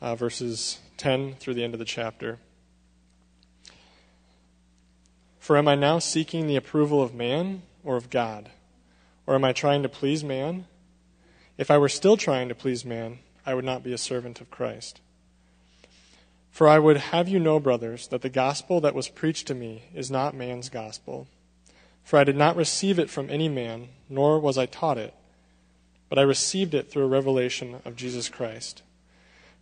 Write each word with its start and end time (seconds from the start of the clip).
uh, 0.00 0.14
verses 0.14 0.78
10 0.96 1.34
through 1.34 1.54
the 1.54 1.64
end 1.64 1.74
of 1.74 1.78
the 1.78 1.84
chapter. 1.84 2.38
For 5.38 5.56
am 5.56 5.68
I 5.68 5.74
now 5.74 5.98
seeking 5.98 6.46
the 6.46 6.56
approval 6.56 7.02
of 7.02 7.14
man 7.14 7.62
or 7.84 7.96
of 7.96 8.10
God? 8.10 8.50
Or 9.26 9.34
am 9.34 9.44
I 9.44 9.52
trying 9.52 9.82
to 9.82 9.88
please 9.88 10.24
man? 10.24 10.66
If 11.58 11.70
I 11.70 11.78
were 11.78 11.88
still 11.88 12.16
trying 12.16 12.48
to 12.48 12.54
please 12.54 12.84
man, 12.84 13.20
I 13.44 13.54
would 13.54 13.64
not 13.64 13.82
be 13.82 13.92
a 13.92 13.98
servant 13.98 14.40
of 14.40 14.50
Christ. 14.50 15.00
For 16.50 16.66
I 16.66 16.78
would 16.78 16.96
have 16.96 17.28
you 17.28 17.38
know, 17.38 17.60
brothers, 17.60 18.08
that 18.08 18.22
the 18.22 18.28
gospel 18.28 18.80
that 18.80 18.94
was 18.94 19.08
preached 19.08 19.46
to 19.48 19.54
me 19.54 19.84
is 19.94 20.10
not 20.10 20.34
man's 20.34 20.68
gospel. 20.68 21.28
For 22.02 22.18
I 22.18 22.24
did 22.24 22.36
not 22.36 22.56
receive 22.56 22.98
it 22.98 23.10
from 23.10 23.28
any 23.30 23.48
man, 23.48 23.88
nor 24.08 24.40
was 24.40 24.56
I 24.56 24.66
taught 24.66 24.96
it, 24.96 25.14
but 26.08 26.18
I 26.18 26.22
received 26.22 26.72
it 26.72 26.90
through 26.90 27.04
a 27.04 27.08
revelation 27.08 27.80
of 27.84 27.96
Jesus 27.96 28.28
Christ. 28.28 28.82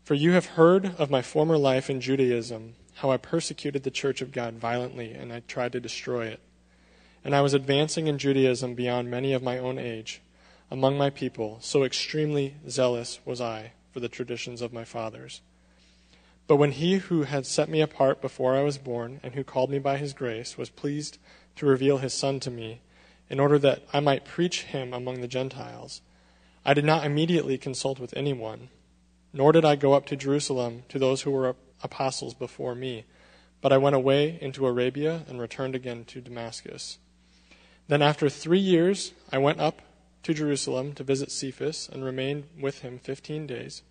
For 0.05 0.13
you 0.13 0.33
have 0.33 0.45
heard 0.45 0.95
of 0.99 1.11
my 1.11 1.23
former 1.23 1.57
life 1.57 1.89
in 1.89 2.03
Judaism, 2.03 2.75
how 2.97 3.11
I 3.11 3.17
persecuted 3.17 3.85
the 3.85 3.91
church 3.91 4.21
of 4.21 4.33
God 4.33 4.57
violently, 4.57 5.13
and 5.13 5.33
I 5.33 5.41
tried 5.41 5.73
to 5.73 5.81
destroy 5.81 6.27
it. 6.27 6.41
And 7.25 7.35
I 7.35 7.41
was 7.41 7.55
advancing 7.55 8.07
in 8.07 8.19
Judaism 8.19 8.75
beyond 8.75 9.11
many 9.11 9.33
of 9.33 9.43
my 9.43 9.57
own 9.57 9.79
age 9.79 10.21
among 10.71 10.99
my 10.99 11.09
people, 11.09 11.57
so 11.63 11.85
extremely 11.85 12.57
zealous 12.69 13.19
was 13.25 13.41
I 13.41 13.73
for 13.93 14.01
the 14.01 14.11
traditions 14.11 14.61
of 14.61 14.75
my 14.75 14.85
fathers. 14.85 15.41
But 16.47 16.57
when 16.57 16.73
he 16.73 16.97
who 16.97 17.23
had 17.23 17.47
set 17.47 17.71
me 17.71 17.81
apart 17.81 18.21
before 18.21 18.55
I 18.55 18.63
was 18.63 18.77
born, 18.77 19.21
and 19.23 19.35
who 19.35 19.43
called 19.43 19.71
me 19.71 19.79
by 19.79 19.97
his 19.97 20.13
grace, 20.13 20.59
was 20.59 20.69
pleased 20.69 21.17
to 21.57 21.65
reveal 21.65 21.97
his 21.97 22.13
Son 22.13 22.41
to 22.41 22.51
me, 22.51 22.83
in 23.31 23.41
order 23.41 23.59
that 23.61 23.83
I 23.91 24.01
might 24.01 24.27
preach 24.27 24.65
him 24.65 24.93
among 24.93 25.23
the 25.23 25.29
Gentiles, 25.29 26.03
I 26.63 26.75
did 26.75 26.85
not 26.85 27.07
immediately 27.07 27.57
consult 27.57 27.99
with 27.99 28.15
anyone, 28.15 28.69
nor 29.35 29.51
did 29.53 29.65
I 29.65 29.75
go 29.75 29.93
up 29.93 30.07
to 30.07 30.17
Jerusalem 30.17 30.85
to 30.89 30.99
those 30.99 31.23
who 31.23 31.33
were 31.33 31.57
apostles 31.83 32.35
before 32.35 32.75
me, 32.77 33.05
but 33.61 33.73
I 33.73 33.79
went 33.79 33.97
away 33.97 34.39
into 34.41 34.67
Arabia 34.67 35.25
and 35.29 35.41
returned 35.41 35.75
again 35.75 36.05
to 36.07 36.21
Damascus. 36.21 36.99
Then 37.89 38.01
after 38.01 38.31
three 38.31 38.61
years, 38.61 39.13
I 39.33 39.39
went 39.39 39.61
up 39.61 39.83
to 40.23 40.33
Jerusalem 40.33 40.95
to 40.95 41.03
visit 41.03 41.33
Cephas 41.33 41.91
and 41.93 42.05
remained 42.05 42.45
with 42.59 42.79
him 42.79 42.99
fifteen 42.99 43.47
days. 43.47 43.83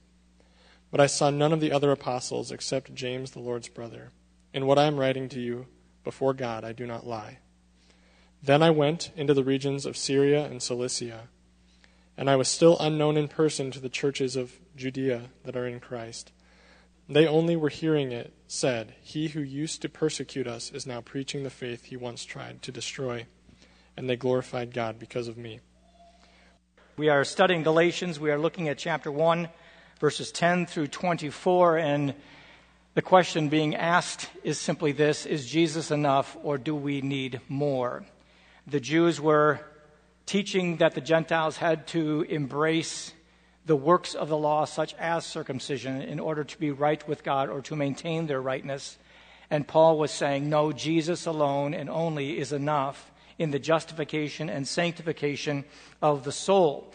But 0.89 1.01
I 1.01 1.07
saw 1.07 1.29
none 1.29 1.51
of 1.51 1.59
the 1.59 1.71
other 1.71 1.91
apostles 1.91 2.51
except 2.51 2.95
James, 2.95 3.31
the 3.31 3.39
Lord's 3.39 3.67
brother. 3.67 4.11
In 4.53 4.65
what 4.65 4.79
I 4.79 4.85
am 4.85 4.97
writing 4.97 5.27
to 5.29 5.41
you, 5.41 5.67
before 6.03 6.33
God, 6.33 6.63
I 6.63 6.71
do 6.71 6.87
not 6.87 7.05
lie. 7.05 7.39
Then 8.41 8.63
I 8.63 8.69
went 8.69 9.11
into 9.15 9.33
the 9.33 9.43
regions 9.43 9.85
of 9.85 9.97
Syria 9.97 10.45
and 10.45 10.61
Cilicia, 10.61 11.29
and 12.17 12.29
I 12.29 12.35
was 12.35 12.47
still 12.47 12.77
unknown 12.79 13.17
in 13.17 13.27
person 13.27 13.71
to 13.71 13.79
the 13.79 13.89
churches 13.89 14.35
of 14.35 14.59
Judea 14.75 15.29
that 15.43 15.55
are 15.55 15.67
in 15.67 15.79
Christ. 15.79 16.31
They 17.09 17.27
only 17.27 17.55
were 17.55 17.69
hearing 17.69 18.11
it 18.11 18.33
said, 18.47 18.95
He 19.01 19.29
who 19.29 19.41
used 19.41 19.81
to 19.81 19.89
persecute 19.89 20.47
us 20.47 20.71
is 20.71 20.87
now 20.87 21.01
preaching 21.01 21.43
the 21.43 21.49
faith 21.49 21.85
he 21.85 21.97
once 21.97 22.23
tried 22.23 22.61
to 22.61 22.71
destroy. 22.71 23.25
And 23.97 24.09
they 24.09 24.15
glorified 24.15 24.73
God 24.73 24.99
because 24.99 25.27
of 25.27 25.37
me. 25.37 25.59
We 26.95 27.09
are 27.09 27.23
studying 27.23 27.63
Galatians. 27.63 28.19
We 28.19 28.31
are 28.31 28.39
looking 28.39 28.69
at 28.69 28.77
chapter 28.77 29.11
1 29.11 29.49
verses 30.03 30.31
10 30.33 30.65
through 30.65 30.87
24. 30.87 31.77
And 31.77 32.13
the 32.93 33.01
question 33.01 33.47
being 33.49 33.73
asked 33.73 34.29
is 34.43 34.59
simply 34.59 34.91
this 34.91 35.25
Is 35.25 35.49
Jesus 35.49 35.91
enough, 35.91 36.37
or 36.43 36.57
do 36.57 36.75
we 36.75 37.01
need 37.01 37.41
more? 37.47 38.03
The 38.67 38.79
Jews 38.79 39.19
were 39.19 39.61
teaching 40.25 40.77
that 40.77 40.95
the 40.95 41.01
Gentiles 41.01 41.57
had 41.57 41.87
to 41.87 42.21
embrace 42.29 43.13
the 43.65 43.75
works 43.75 44.13
of 44.13 44.29
the 44.29 44.37
law, 44.37 44.65
such 44.65 44.93
as 44.95 45.25
circumcision, 45.25 46.01
in 46.01 46.19
order 46.19 46.43
to 46.43 46.59
be 46.59 46.71
right 46.71 47.05
with 47.07 47.23
God 47.23 47.49
or 47.49 47.61
to 47.61 47.75
maintain 47.75 48.27
their 48.27 48.41
rightness. 48.41 48.97
And 49.49 49.67
Paul 49.67 49.97
was 49.97 50.11
saying, 50.11 50.49
No, 50.49 50.71
Jesus 50.71 51.25
alone 51.25 51.73
and 51.73 51.89
only 51.89 52.37
is 52.37 52.51
enough 52.51 53.11
in 53.37 53.51
the 53.51 53.59
justification 53.59 54.49
and 54.49 54.67
sanctification 54.67 55.63
of 56.01 56.23
the 56.23 56.31
soul. 56.31 56.93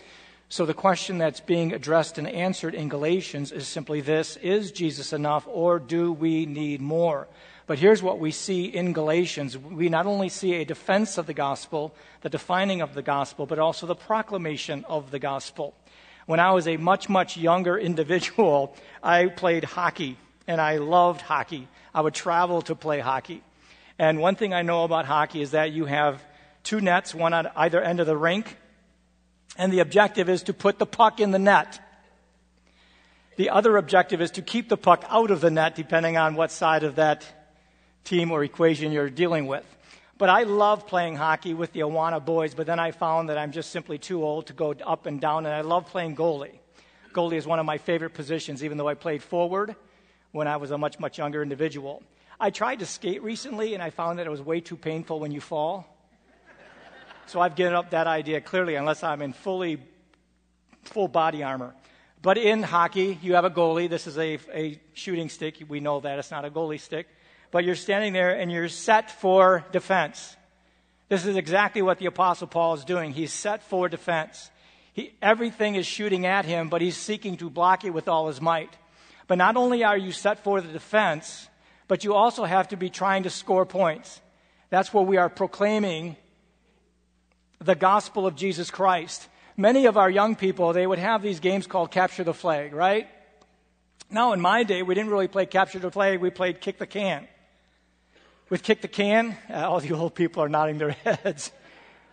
So 0.50 0.65
the 0.65 0.75
question 0.75 1.19
that's 1.19 1.41
being 1.41 1.72
addressed 1.72 2.16
and 2.16 2.27
answered 2.27 2.75
in 2.75 2.89
Galatians 2.89 3.53
is 3.53 3.69
simply 3.69 4.00
this 4.00 4.37
Is 4.39 4.72
Jesus 4.72 5.12
enough, 5.12 5.47
or 5.47 5.78
do 5.78 6.12
we 6.12 6.47
need 6.47 6.81
more? 6.81 7.28
But 7.68 7.78
here's 7.78 8.02
what 8.02 8.18
we 8.18 8.30
see 8.30 8.64
in 8.64 8.94
Galatians. 8.94 9.58
We 9.58 9.90
not 9.90 10.06
only 10.06 10.30
see 10.30 10.54
a 10.54 10.64
defense 10.64 11.18
of 11.18 11.26
the 11.26 11.34
gospel, 11.34 11.94
the 12.22 12.30
defining 12.30 12.80
of 12.80 12.94
the 12.94 13.02
gospel, 13.02 13.44
but 13.44 13.58
also 13.58 13.86
the 13.86 13.94
proclamation 13.94 14.86
of 14.88 15.10
the 15.10 15.18
gospel. 15.18 15.74
When 16.24 16.40
I 16.40 16.52
was 16.52 16.66
a 16.66 16.78
much, 16.78 17.10
much 17.10 17.36
younger 17.36 17.78
individual, 17.78 18.74
I 19.02 19.26
played 19.26 19.64
hockey, 19.64 20.16
and 20.46 20.62
I 20.62 20.78
loved 20.78 21.20
hockey. 21.20 21.68
I 21.94 22.00
would 22.00 22.14
travel 22.14 22.62
to 22.62 22.74
play 22.74 23.00
hockey. 23.00 23.42
And 23.98 24.18
one 24.18 24.34
thing 24.34 24.54
I 24.54 24.62
know 24.62 24.84
about 24.84 25.04
hockey 25.04 25.42
is 25.42 25.50
that 25.50 25.70
you 25.70 25.84
have 25.84 26.24
two 26.64 26.80
nets, 26.80 27.14
one 27.14 27.34
on 27.34 27.48
either 27.54 27.82
end 27.82 28.00
of 28.00 28.06
the 28.06 28.16
rink, 28.16 28.56
and 29.58 29.70
the 29.70 29.80
objective 29.80 30.30
is 30.30 30.42
to 30.44 30.54
put 30.54 30.78
the 30.78 30.86
puck 30.86 31.20
in 31.20 31.32
the 31.32 31.38
net. 31.38 31.78
The 33.36 33.50
other 33.50 33.76
objective 33.76 34.22
is 34.22 34.30
to 34.32 34.42
keep 34.42 34.70
the 34.70 34.78
puck 34.78 35.04
out 35.10 35.30
of 35.30 35.42
the 35.42 35.50
net, 35.50 35.74
depending 35.74 36.16
on 36.16 36.34
what 36.34 36.50
side 36.50 36.82
of 36.82 36.94
that 36.94 37.26
team 38.04 38.31
or 38.31 38.44
equation 38.44 38.92
you're 38.92 39.10
dealing 39.10 39.47
with. 39.47 39.64
But 40.19 40.28
I 40.28 40.42
love 40.42 40.86
playing 40.86 41.16
hockey 41.16 41.54
with 41.54 41.72
the 41.72 41.81
Awana 41.81 42.25
boys, 42.25 42.54
but 42.54 42.66
then 42.66 42.81
I 42.81 42.91
found 42.91 43.28
that 43.28 43.38
I'm 43.38 43.53
just 43.53 43.70
simply 43.70 43.98
too 43.98 44.25
old 44.25 44.47
to 44.48 44.53
go 44.53 44.75
up 44.84 45.06
and 45.06 45.20
down, 45.20 45.47
and 45.47 45.54
I 45.54 45.60
love 45.60 45.86
playing 45.86 46.16
goalie. 46.16 46.59
Goalie 47.12 47.36
is 47.36 47.47
one 47.47 47.60
of 47.60 47.66
my 47.66 47.78
favorite 47.78 48.14
positions, 48.14 48.64
even 48.64 48.78
though 48.78 48.88
I 48.88 48.94
played 48.94 49.22
forward 49.22 49.76
when 50.32 50.48
I 50.48 50.56
was 50.56 50.72
a 50.72 50.78
much, 50.78 50.98
much 50.98 51.19
younger 51.19 51.42
individual. 51.42 52.03
I 52.41 52.50
tried 52.50 52.81
to 52.81 52.86
skate 52.86 53.22
recently, 53.22 53.75
and 53.75 53.82
I 53.82 53.91
found 53.91 54.19
that 54.19 54.26
it 54.26 54.30
was 54.30 54.42
way 54.42 54.60
too 54.60 54.76
painful 54.76 55.20
when 55.20 55.30
you 55.30 55.41
fall. 55.41 55.86
So 57.26 57.41
I've 57.41 57.54
given 57.54 57.75
up 57.75 57.91
that 57.91 58.06
idea 58.06 58.41
clearly, 58.41 58.75
unless 58.75 59.03
I'm 59.03 59.22
in 59.22 59.32
fully 59.32 59.78
full 60.82 61.09
body 61.09 61.42
armor. 61.42 61.75
But 62.22 62.38
in 62.38 62.62
hockey, 62.62 63.19
you 63.22 63.34
have 63.34 63.44
a 63.44 63.50
goalie. 63.50 63.88
This 63.88 64.06
is 64.06 64.19
a, 64.19 64.38
a 64.53 64.80
shooting 64.94 65.28
stick. 65.28 65.62
We 65.69 65.78
know 65.78 66.00
that 66.00 66.19
it's 66.19 66.30
not 66.30 66.44
a 66.44 66.50
goalie 66.50 66.80
stick. 66.80 67.06
But 67.50 67.64
you're 67.64 67.75
standing 67.75 68.12
there 68.12 68.31
and 68.38 68.53
you're 68.53 68.69
set 68.69 69.10
for 69.10 69.64
defense. 69.72 70.36
This 71.09 71.25
is 71.25 71.36
exactly 71.36 71.81
what 71.81 71.98
the 71.98 72.06
Apostle 72.06 72.47
Paul 72.47 72.75
is 72.75 72.84
doing. 72.84 73.12
He's 73.12 73.32
set 73.32 73.62
for 73.62 73.88
defense. 73.88 74.50
He, 74.92 75.14
everything 75.22 75.75
is 75.75 75.86
shooting 75.86 76.26
at 76.26 76.44
him, 76.44 76.69
but 76.69 76.82
he's 76.82 76.97
seeking 76.97 77.36
to 77.38 77.48
block 77.48 77.84
it 77.84 77.91
with 77.91 78.09
all 78.09 78.28
his 78.28 78.41
might. 78.41 78.76
But 79.26 79.38
not 79.38 79.56
only 79.56 79.84
are 79.84 79.97
you 79.97 80.12
set 80.12 80.44
for 80.44 80.60
the 80.60 80.72
defense, 80.72 81.48
but 81.86 82.04
you 82.04 82.14
also 82.14 82.44
have 82.44 82.69
to 82.69 82.76
be 82.76 82.91
trying 82.91 83.22
to 83.22 83.31
score 83.31 83.65
points. 83.65 84.20
That's 84.70 84.92
what 84.92 85.06
we 85.06 85.16
are 85.16 85.30
proclaiming 85.30 86.16
the 87.60 87.74
gospel 87.74 88.27
of 88.27 88.36
Jesus 88.36 88.71
Christ. 88.71 89.27
Many 89.56 89.86
of 89.86 89.97
our 89.97 90.10
young 90.10 90.36
people, 90.36 90.72
they 90.72 90.86
would 90.86 90.98
have 90.98 91.22
these 91.22 91.41
games 91.41 91.66
called 91.66 91.91
Capture 91.91 92.24
the 92.24 92.34
Flag, 92.34 92.74
right? 92.74 93.09
Now, 94.10 94.33
in 94.33 94.41
my 94.41 94.62
day, 94.62 94.83
we 94.83 94.95
didn't 94.95 95.10
really 95.10 95.28
play 95.28 95.47
Capture 95.47 95.78
the 95.78 95.91
Flag, 95.91 96.21
we 96.21 96.30
played 96.30 96.60
Kick 96.60 96.78
the 96.78 96.86
Can. 96.86 97.27
With 98.50 98.62
Kick 98.62 98.80
the 98.80 98.89
Can, 98.89 99.36
uh, 99.50 99.68
all 99.68 99.78
the 99.80 99.92
old 99.92 100.15
people 100.15 100.42
are 100.42 100.48
nodding 100.48 100.78
their 100.78 100.91
heads. 101.04 101.53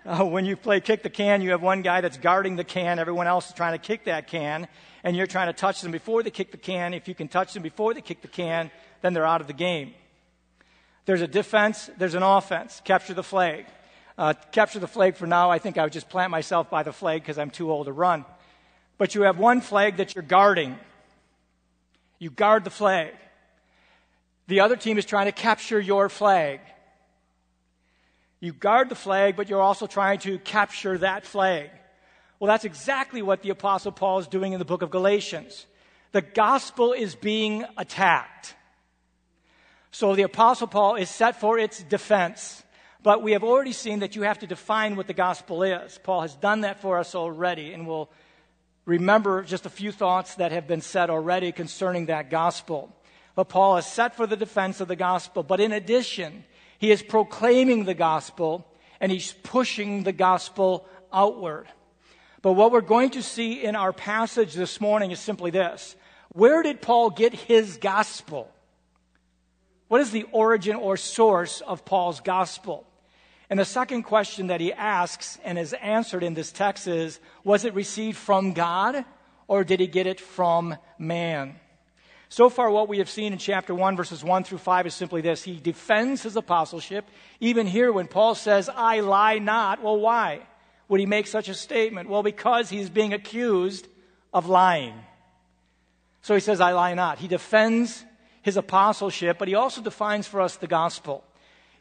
Uh, 0.05 0.25
when 0.25 0.43
you 0.43 0.57
play 0.57 0.81
Kick 0.81 1.01
the 1.01 1.09
Can, 1.09 1.41
you 1.41 1.51
have 1.51 1.61
one 1.61 1.81
guy 1.81 2.01
that's 2.01 2.17
guarding 2.17 2.57
the 2.57 2.65
can, 2.65 2.99
everyone 2.99 3.25
else 3.25 3.47
is 3.47 3.53
trying 3.53 3.71
to 3.71 3.77
kick 3.77 4.03
that 4.03 4.27
can, 4.27 4.67
and 5.05 5.15
you're 5.15 5.27
trying 5.27 5.47
to 5.47 5.53
touch 5.53 5.79
them 5.79 5.93
before 5.93 6.23
they 6.23 6.29
kick 6.29 6.51
the 6.51 6.57
can. 6.57 6.93
If 6.93 7.07
you 7.07 7.15
can 7.15 7.29
touch 7.29 7.53
them 7.53 7.63
before 7.63 7.93
they 7.93 8.01
kick 8.01 8.21
the 8.21 8.27
can, 8.27 8.69
then 9.01 9.13
they're 9.13 9.25
out 9.25 9.39
of 9.39 9.47
the 9.47 9.53
game. 9.53 9.93
There's 11.05 11.21
a 11.21 11.27
defense, 11.27 11.89
there's 11.97 12.15
an 12.15 12.23
offense. 12.23 12.81
Capture 12.83 13.13
the 13.13 13.23
flag. 13.23 13.65
Uh, 14.17 14.33
capture 14.51 14.79
the 14.79 14.87
flag 14.87 15.15
for 15.15 15.27
now. 15.27 15.49
I 15.49 15.59
think 15.59 15.77
I 15.77 15.83
would 15.83 15.93
just 15.93 16.09
plant 16.09 16.31
myself 16.31 16.69
by 16.69 16.83
the 16.83 16.91
flag 16.91 17.21
because 17.21 17.37
I'm 17.37 17.49
too 17.49 17.71
old 17.71 17.85
to 17.85 17.93
run. 17.93 18.25
But 18.97 19.15
you 19.15 19.21
have 19.21 19.39
one 19.39 19.61
flag 19.61 19.97
that 19.97 20.15
you're 20.15 20.23
guarding. 20.23 20.77
You 22.19 22.29
guard 22.29 22.65
the 22.65 22.69
flag. 22.69 23.13
The 24.47 24.59
other 24.59 24.75
team 24.75 24.97
is 24.97 25.05
trying 25.05 25.25
to 25.25 25.31
capture 25.31 25.79
your 25.79 26.09
flag. 26.09 26.59
You 28.39 28.53
guard 28.53 28.89
the 28.89 28.95
flag, 28.95 29.35
but 29.35 29.49
you're 29.49 29.61
also 29.61 29.87
trying 29.87 30.19
to 30.19 30.37
capture 30.39 30.97
that 30.99 31.25
flag. 31.25 31.71
Well, 32.39 32.47
that's 32.47 32.65
exactly 32.65 33.21
what 33.21 33.41
the 33.41 33.49
Apostle 33.49 33.91
Paul 33.91 34.19
is 34.19 34.27
doing 34.27 34.53
in 34.53 34.59
the 34.59 34.65
book 34.65 34.81
of 34.81 34.91
Galatians. 34.91 35.65
the 36.11 36.21
gospel 36.21 36.93
is 36.93 37.13
being 37.13 37.65
attacked. 37.75 38.55
So 39.91 40.15
the 40.15 40.23
Apostle 40.23 40.67
Paul 40.67 40.95
is 40.95 41.09
set 41.09 41.41
for 41.41 41.59
its 41.59 41.83
defense. 41.83 42.63
But 43.05 43.21
we 43.21 43.33
have 43.33 43.43
already 43.43 43.71
seen 43.71 43.99
that 43.99 44.15
you 44.15 44.23
have 44.23 44.39
to 44.39 44.47
define 44.47 44.95
what 44.95 45.05
the 45.05 45.13
gospel 45.13 45.61
is. 45.61 45.99
Paul 46.01 46.21
has 46.21 46.33
done 46.33 46.61
that 46.61 46.81
for 46.81 46.97
us 46.97 47.13
already, 47.13 47.71
and 47.71 47.85
we'll 47.85 48.09
remember 48.85 49.43
just 49.43 49.67
a 49.67 49.69
few 49.69 49.91
thoughts 49.91 50.35
that 50.35 50.51
have 50.51 50.67
been 50.67 50.81
said 50.81 51.11
already 51.11 51.51
concerning 51.51 52.07
that 52.07 52.31
gospel. 52.31 52.91
But 53.35 53.49
Paul 53.49 53.77
is 53.77 53.85
set 53.85 54.15
for 54.15 54.25
the 54.25 54.37
defense 54.37 54.79
of 54.79 54.87
the 54.87 54.95
gospel. 54.95 55.43
But 55.43 55.59
in 55.59 55.73
addition, 55.73 56.45
he 56.79 56.91
is 56.91 57.03
proclaiming 57.03 57.83
the 57.83 57.93
gospel 57.93 58.65
and 58.99 59.11
he's 59.11 59.33
pushing 59.33 60.03
the 60.03 60.13
gospel 60.13 60.87
outward. 61.11 61.67
But 62.41 62.53
what 62.53 62.71
we're 62.71 62.81
going 62.81 63.11
to 63.11 63.23
see 63.23 63.63
in 63.63 63.75
our 63.75 63.91
passage 63.91 64.53
this 64.53 64.79
morning 64.79 65.11
is 65.11 65.19
simply 65.19 65.51
this 65.51 65.95
Where 66.29 66.63
did 66.63 66.81
Paul 66.81 67.09
get 67.09 67.33
his 67.33 67.77
gospel? 67.77 68.49
What 69.87 70.01
is 70.01 70.11
the 70.11 70.23
origin 70.31 70.75
or 70.75 70.97
source 70.97 71.61
of 71.61 71.85
Paul's 71.85 72.21
gospel? 72.21 72.87
And 73.49 73.59
the 73.59 73.65
second 73.65 74.03
question 74.03 74.47
that 74.47 74.61
he 74.61 74.73
asks 74.73 75.37
and 75.43 75.59
is 75.59 75.73
answered 75.73 76.23
in 76.23 76.33
this 76.33 76.51
text 76.51 76.87
is 76.87 77.19
Was 77.43 77.65
it 77.65 77.73
received 77.73 78.17
from 78.17 78.53
God 78.53 79.05
or 79.47 79.63
did 79.63 79.79
he 79.79 79.87
get 79.87 80.07
it 80.07 80.19
from 80.19 80.75
man? 80.97 81.59
So 82.29 82.49
far, 82.49 82.69
what 82.69 82.87
we 82.87 82.97
have 82.97 83.09
seen 83.09 83.33
in 83.33 83.39
chapter 83.39 83.73
1, 83.73 83.95
verses 83.95 84.23
1 84.23 84.43
through 84.43 84.57
5 84.57 84.87
is 84.87 84.95
simply 84.95 85.21
this 85.21 85.43
He 85.43 85.59
defends 85.59 86.23
his 86.23 86.35
apostleship. 86.35 87.05
Even 87.39 87.67
here, 87.67 87.91
when 87.91 88.07
Paul 88.07 88.35
says, 88.35 88.69
I 88.73 89.01
lie 89.01 89.39
not, 89.39 89.81
well, 89.81 89.99
why 89.99 90.41
would 90.87 90.99
he 90.99 91.05
make 91.05 91.27
such 91.27 91.49
a 91.49 91.53
statement? 91.53 92.09
Well, 92.09 92.23
because 92.23 92.69
he's 92.69 92.89
being 92.89 93.13
accused 93.13 93.87
of 94.33 94.47
lying. 94.47 94.95
So 96.21 96.33
he 96.33 96.39
says, 96.39 96.59
I 96.59 96.73
lie 96.73 96.95
not. 96.95 97.19
He 97.19 97.27
defends 97.27 98.03
his 98.41 98.57
apostleship, 98.57 99.37
but 99.37 99.47
he 99.47 99.55
also 99.55 99.81
defines 99.81 100.27
for 100.27 100.41
us 100.41 100.55
the 100.55 100.67
gospel. 100.67 101.23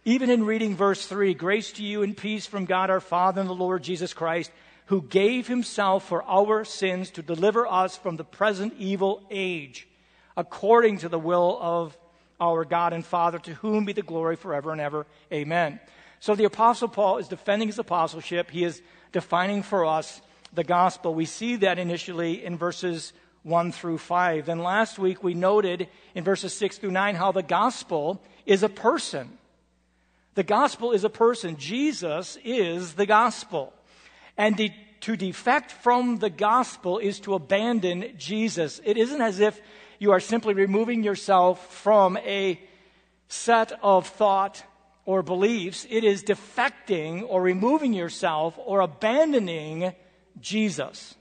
Even 0.05 0.29
in 0.29 0.45
reading 0.45 0.77
verse 0.77 1.07
3, 1.07 1.33
grace 1.33 1.73
to 1.73 1.83
you 1.83 2.03
and 2.03 2.15
peace 2.15 2.47
from 2.47 2.67
God 2.67 2.91
our 2.91 3.01
Father 3.01 3.41
and 3.41 3.49
the 3.49 3.55
Lord 3.55 3.83
Jesus 3.83 4.13
Christ, 4.13 4.51
who 4.87 5.01
gave 5.01 5.49
himself 5.49 6.07
for 6.07 6.23
our 6.25 6.65
sins 6.65 7.11
to 7.13 7.23
deliver 7.23 7.67
us 7.67 7.97
from 7.97 8.17
the 8.17 8.25
present 8.25 8.75
evil 8.79 9.23
age 9.31 9.89
according 10.37 10.99
to 10.99 11.09
the 11.09 11.19
will 11.19 11.59
of 11.61 11.97
our 12.41 12.65
God 12.65 12.93
and 12.93 13.05
Father, 13.05 13.39
to 13.39 13.55
whom 13.55 13.85
be 13.85 13.93
the 13.93 14.03
glory 14.03 14.37
forever 14.37 14.73
and 14.73 14.81
ever. 14.81 15.07
Amen. 15.33 15.81
So 16.21 16.35
the 16.35 16.45
Apostle 16.45 16.89
Paul 16.89 17.19
is 17.19 17.29
defending 17.29 17.69
his 17.69 17.79
apostleship. 17.79 18.51
He 18.51 18.65
is 18.65 18.83
defining 19.13 19.63
for 19.63 19.85
us 19.85 20.21
the 20.53 20.65
gospel. 20.65 21.15
We 21.15 21.27
see 21.27 21.57
that 21.57 21.79
initially 21.79 22.45
in 22.45 22.57
verses 22.57 23.13
1 23.43 23.73
through 23.73 23.99
5. 23.99 24.47
Then 24.47 24.61
last 24.61 24.99
week 24.99 25.23
we 25.23 25.35
noted 25.35 25.89
in 26.15 26.25
verses 26.25 26.55
6 26.57 26.79
through 26.79 26.93
9 26.93 27.15
how 27.15 27.33
the 27.33 27.43
gospel 27.43 28.23
is 28.47 28.63
a 28.63 28.69
person. 28.69 29.39
The 30.35 30.43
gospel 30.43 30.93
is 30.93 31.05
a 31.05 31.11
person. 31.11 31.57
Jesus 31.57 32.39
is 32.43 32.95
the 32.95 33.07
gospel. 33.07 33.73
And 34.37 34.57
to 35.01 35.17
defect 35.17 35.71
from 35.71 36.19
the 36.19 36.31
gospel 36.31 36.99
is 36.99 37.21
to 37.21 37.35
abandon 37.35 38.15
Jesus. 38.17 38.81
It 38.85 38.97
isn't 38.97 39.21
as 39.21 39.39
if 39.41 39.61
you 40.05 40.13
are 40.13 40.21
simply 40.21 40.53
removing 40.53 41.03
yourself 41.03 41.73
from 41.73 42.19
a 42.19 42.61
set 43.27 43.73
of 43.83 44.07
thought 44.07 44.63
or 45.07 45.23
beliefs. 45.23 45.87
It 45.89 46.05
is 46.05 46.23
defecting 46.23 47.25
or 47.27 47.41
removing 47.41 47.95
yourself 47.95 48.55
or 48.59 48.81
abandoning 48.81 49.95
Jesus. 50.39 51.15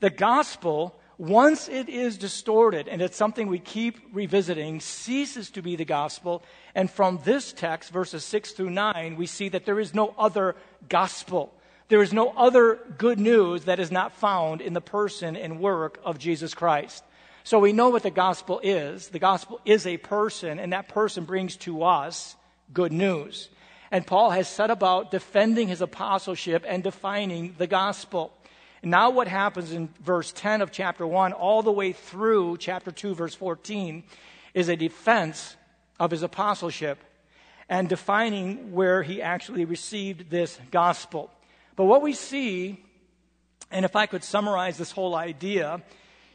The 0.00 0.08
gospel, 0.08 0.98
once 1.18 1.68
it 1.68 1.90
is 1.90 2.16
distorted, 2.16 2.88
and 2.88 3.02
it's 3.02 3.18
something 3.18 3.48
we 3.48 3.58
keep 3.58 3.98
revisiting, 4.14 4.80
ceases 4.80 5.50
to 5.50 5.60
be 5.60 5.76
the 5.76 5.84
gospel. 5.84 6.42
And 6.74 6.90
from 6.90 7.20
this 7.24 7.52
text, 7.52 7.92
verses 7.92 8.24
6 8.24 8.52
through 8.52 8.70
9, 8.70 9.16
we 9.16 9.26
see 9.26 9.50
that 9.50 9.66
there 9.66 9.78
is 9.78 9.92
no 9.92 10.14
other 10.16 10.56
gospel. 10.88 11.52
There 11.88 12.00
is 12.00 12.14
no 12.14 12.30
other 12.30 12.78
good 12.96 13.20
news 13.20 13.64
that 13.64 13.78
is 13.78 13.90
not 13.90 14.14
found 14.14 14.62
in 14.62 14.72
the 14.72 14.80
person 14.80 15.36
and 15.36 15.60
work 15.60 16.00
of 16.02 16.18
Jesus 16.18 16.54
Christ. 16.54 17.04
So 17.44 17.58
we 17.58 17.72
know 17.72 17.88
what 17.88 18.02
the 18.02 18.10
gospel 18.10 18.60
is. 18.62 19.08
The 19.08 19.18
gospel 19.18 19.60
is 19.64 19.86
a 19.86 19.96
person, 19.96 20.58
and 20.58 20.72
that 20.72 20.88
person 20.88 21.24
brings 21.24 21.56
to 21.58 21.82
us 21.82 22.36
good 22.72 22.92
news. 22.92 23.48
And 23.90 24.06
Paul 24.06 24.30
has 24.30 24.48
set 24.48 24.70
about 24.70 25.10
defending 25.10 25.68
his 25.68 25.80
apostleship 25.80 26.64
and 26.66 26.82
defining 26.82 27.54
the 27.58 27.66
gospel. 27.66 28.32
Now, 28.82 29.10
what 29.10 29.28
happens 29.28 29.72
in 29.72 29.88
verse 30.02 30.32
10 30.32 30.62
of 30.62 30.70
chapter 30.70 31.06
1 31.06 31.32
all 31.32 31.62
the 31.62 31.72
way 31.72 31.92
through 31.92 32.58
chapter 32.58 32.90
2, 32.90 33.14
verse 33.14 33.34
14, 33.34 34.04
is 34.54 34.68
a 34.68 34.76
defense 34.76 35.56
of 35.98 36.10
his 36.10 36.22
apostleship 36.22 36.98
and 37.68 37.88
defining 37.88 38.72
where 38.72 39.02
he 39.02 39.22
actually 39.22 39.64
received 39.64 40.30
this 40.30 40.58
gospel. 40.70 41.30
But 41.76 41.84
what 41.84 42.02
we 42.02 42.14
see, 42.14 42.82
and 43.70 43.84
if 43.84 43.96
I 43.96 44.06
could 44.06 44.24
summarize 44.24 44.76
this 44.78 44.92
whole 44.92 45.14
idea, 45.14 45.82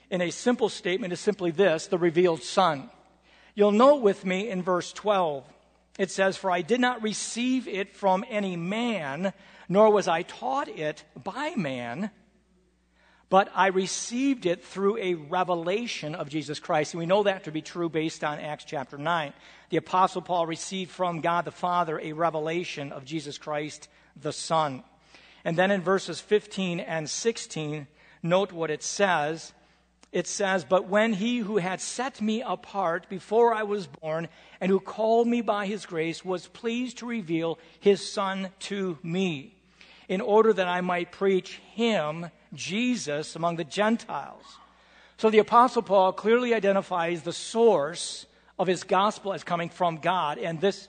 in 0.10 0.22
a 0.22 0.32
simple 0.32 0.70
statement 0.70 1.14
is 1.14 1.20
simply 1.20 1.52
this 1.52 1.88
the 1.88 1.98
revealed 1.98 2.44
Son. 2.44 2.90
You'll 3.56 3.72
note 3.72 4.02
with 4.02 4.26
me 4.26 4.50
in 4.50 4.62
verse 4.62 4.92
12, 4.92 5.46
it 5.98 6.12
says, 6.12 6.36
For 6.36 6.52
I 6.52 6.62
did 6.62 6.82
not 6.82 7.02
receive 7.02 7.68
it 7.68 7.96
from 7.96 8.26
any 8.30 8.58
man, 8.58 9.34
nor 9.70 9.92
was 9.92 10.08
I 10.08 10.24
taught 10.24 10.68
it 10.68 11.04
by 11.16 11.54
man, 11.56 12.12
but 13.30 13.50
I 13.56 13.68
received 13.68 14.46
it 14.46 14.64
through 14.64 14.98
a 14.98 15.14
revelation 15.14 16.16
of 16.16 16.30
Jesus 16.30 16.60
Christ. 16.60 16.94
And 16.94 17.00
we 17.00 17.06
know 17.06 17.24
that 17.24 17.46
to 17.46 17.52
be 17.52 17.62
true 17.62 17.90
based 17.90 18.24
on 18.24 18.40
Acts 18.40 18.66
chapter 18.66 18.98
9. 18.98 19.34
The 19.70 19.78
Apostle 19.78 20.22
Paul 20.22 20.46
received 20.46 20.92
from 20.92 21.22
God 21.22 21.46
the 21.46 21.52
Father 21.52 22.00
a 22.00 22.14
revelation 22.14 22.92
of 22.92 23.06
Jesus 23.06 23.38
Christ 23.38 23.88
the 24.16 24.34
Son. 24.34 24.84
And 25.44 25.58
then 25.58 25.72
in 25.72 25.82
verses 25.82 26.20
15 26.20 26.80
and 26.80 27.10
16, 27.10 27.88
note 28.22 28.52
what 28.52 28.72
it 28.72 28.84
says 28.84 29.54
it 30.16 30.28
says, 30.28 30.64
But 30.64 30.88
when 30.88 31.12
he 31.12 31.40
who 31.40 31.58
had 31.58 31.82
set 31.82 32.22
me 32.22 32.42
apart 32.42 33.10
before 33.10 33.54
I 33.54 33.64
was 33.64 33.86
born 33.86 34.30
and 34.62 34.72
who 34.72 34.80
called 34.80 35.28
me 35.28 35.42
by 35.42 35.66
his 35.66 35.86
grace 35.86 36.24
was 36.24 36.48
pleased 36.48 37.00
to 37.00 37.06
reveal 37.06 37.60
his 37.82 38.14
Son 38.14 38.50
to 38.60 38.98
me, 39.04 39.58
in 40.08 40.22
order 40.22 40.54
that 40.54 40.70
I 40.70 40.80
might 40.80 41.12
preach 41.12 41.60
him, 41.74 42.28
Jesus, 42.54 43.36
among 43.36 43.58
the 43.58 43.66
Gentiles. 43.66 44.46
So 45.18 45.30
the 45.30 45.40
Apostle 45.40 45.82
Paul 45.82 46.14
clearly 46.14 46.54
identifies 46.54 47.24
the 47.24 47.34
source 47.34 48.26
of 48.58 48.68
his 48.68 48.86
gospel 48.86 49.34
as 49.34 49.44
coming 49.44 49.68
from 49.68 49.98
God, 49.98 50.38
and 50.38 50.62
this 50.62 50.88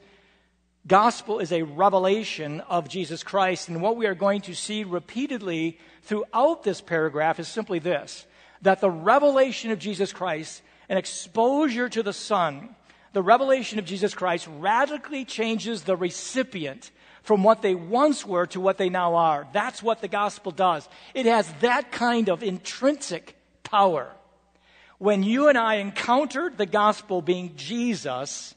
gospel 0.86 1.40
is 1.40 1.50
a 1.50 1.62
revelation 1.62 2.60
of 2.60 2.88
Jesus 2.88 3.24
Christ. 3.24 3.68
And 3.68 3.82
what 3.82 3.96
we 3.96 4.06
are 4.06 4.14
going 4.14 4.42
to 4.42 4.54
see 4.54 4.84
repeatedly 4.84 5.80
throughout 6.02 6.62
this 6.62 6.80
paragraph 6.80 7.40
is 7.40 7.48
simply 7.48 7.80
this 7.80 8.24
that 8.66 8.80
the 8.80 8.90
revelation 8.90 9.70
of 9.70 9.78
Jesus 9.78 10.12
Christ, 10.12 10.60
an 10.88 10.98
exposure 10.98 11.88
to 11.88 12.02
the 12.02 12.12
Son, 12.12 12.74
the 13.12 13.22
revelation 13.22 13.78
of 13.78 13.84
Jesus 13.84 14.12
Christ 14.12 14.48
radically 14.58 15.24
changes 15.24 15.82
the 15.82 15.94
recipient 15.94 16.90
from 17.22 17.44
what 17.44 17.62
they 17.62 17.76
once 17.76 18.26
were 18.26 18.44
to 18.46 18.60
what 18.60 18.76
they 18.76 18.88
now 18.88 19.14
are. 19.14 19.46
That's 19.52 19.84
what 19.84 20.00
the 20.00 20.08
gospel 20.08 20.50
does. 20.50 20.88
It 21.14 21.26
has 21.26 21.48
that 21.60 21.92
kind 21.92 22.28
of 22.28 22.42
intrinsic 22.42 23.36
power. 23.62 24.10
When 24.98 25.22
you 25.22 25.46
and 25.46 25.56
I 25.56 25.76
encountered 25.76 26.58
the 26.58 26.66
gospel 26.66 27.22
being 27.22 27.54
Jesus, 27.54 28.52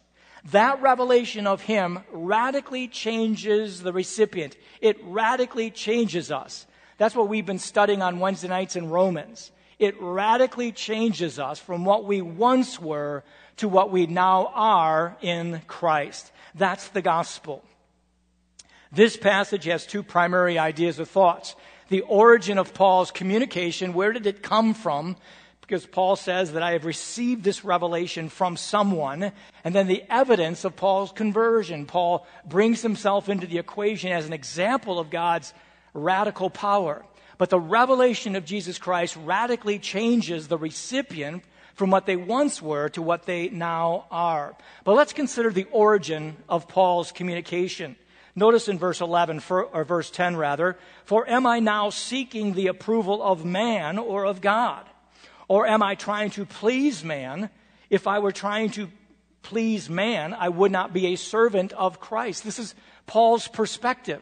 that 0.45 0.81
revelation 0.81 1.45
of 1.45 1.61
Him 1.61 1.99
radically 2.11 2.87
changes 2.87 3.83
the 3.83 3.93
recipient. 3.93 4.57
It 4.81 4.97
radically 5.03 5.69
changes 5.69 6.31
us. 6.31 6.65
That's 6.97 7.15
what 7.15 7.29
we've 7.29 7.45
been 7.45 7.59
studying 7.59 8.01
on 8.01 8.19
Wednesday 8.19 8.47
nights 8.47 8.75
in 8.75 8.89
Romans 8.89 9.51
it 9.79 9.95
radically 9.99 10.73
changes 10.73 11.39
us 11.39 11.57
from 11.57 11.85
what 11.85 12.03
we 12.03 12.21
once 12.21 12.79
were 12.79 13.23
to 13.57 13.69
what 13.69 13.91
we 13.91 14.05
now 14.05 14.51
are 14.53 15.17
in 15.21 15.61
Christ. 15.67 16.31
That's 16.53 16.89
the 16.89 17.01
gospel. 17.01 17.63
This 18.91 19.15
passage 19.15 19.65
has 19.65 19.85
two 19.85 20.03
primary 20.03 20.59
ideas 20.59 20.99
or 20.99 21.05
thoughts. 21.05 21.55
The 21.87 22.01
origin 22.01 22.57
of 22.57 22.73
Paul's 22.73 23.11
communication, 23.11 23.93
where 23.93 24.11
did 24.11 24.27
it 24.27 24.43
come 24.43 24.73
from? 24.73 25.15
Because 25.61 25.85
Paul 25.85 26.15
says 26.15 26.53
that 26.53 26.63
I 26.63 26.71
have 26.71 26.85
received 26.85 27.43
this 27.43 27.63
revelation 27.63 28.29
from 28.29 28.57
someone. 28.57 29.31
And 29.63 29.75
then 29.75 29.87
the 29.87 30.03
evidence 30.09 30.65
of 30.65 30.75
Paul's 30.75 31.11
conversion. 31.11 31.85
Paul 31.85 32.25
brings 32.45 32.81
himself 32.81 33.29
into 33.29 33.45
the 33.45 33.59
equation 33.59 34.11
as 34.11 34.25
an 34.25 34.33
example 34.33 34.99
of 34.99 35.11
God's 35.11 35.53
radical 35.93 36.49
power. 36.49 37.05
But 37.39 37.49
the 37.49 37.59
revelation 37.59 38.35
of 38.35 38.43
Jesus 38.43 38.77
Christ 38.77 39.15
radically 39.15 39.79
changes 39.79 40.49
the 40.49 40.57
recipient 40.57 41.43
from 41.73 41.89
what 41.89 42.05
they 42.05 42.17
once 42.17 42.61
were 42.61 42.89
to 42.89 43.01
what 43.01 43.25
they 43.25 43.47
now 43.47 44.05
are. 44.11 44.57
But 44.83 44.95
let's 44.95 45.13
consider 45.13 45.49
the 45.49 45.65
origin 45.71 46.35
of 46.49 46.67
Paul's 46.67 47.13
communication. 47.13 47.95
Notice 48.35 48.67
in 48.67 48.77
verse 48.77 48.99
11, 48.99 49.39
for, 49.39 49.63
or 49.63 49.85
verse 49.85 50.11
10 50.11 50.35
rather, 50.35 50.77
for 51.05 51.27
am 51.29 51.47
I 51.47 51.59
now 51.59 51.89
seeking 51.89 52.53
the 52.53 52.67
approval 52.67 53.23
of 53.23 53.45
man 53.45 53.97
or 53.97 54.25
of 54.25 54.41
God? 54.41 54.85
Or 55.47 55.65
am 55.65 55.81
I 55.81 55.95
trying 55.95 56.31
to 56.31 56.45
please 56.45 57.05
man? 57.05 57.49
If 57.89 58.05
I 58.05 58.19
were 58.19 58.33
trying 58.33 58.71
to 58.71 58.89
please 59.43 59.89
man, 59.89 60.33
I 60.33 60.49
would 60.49 60.73
not 60.73 60.91
be 60.91 61.07
a 61.07 61.15
servant 61.15 61.71
of 61.71 62.01
Christ. 62.01 62.43
This 62.43 62.59
is 62.59 62.75
Paul's 63.07 63.47
perspective. 63.47 64.21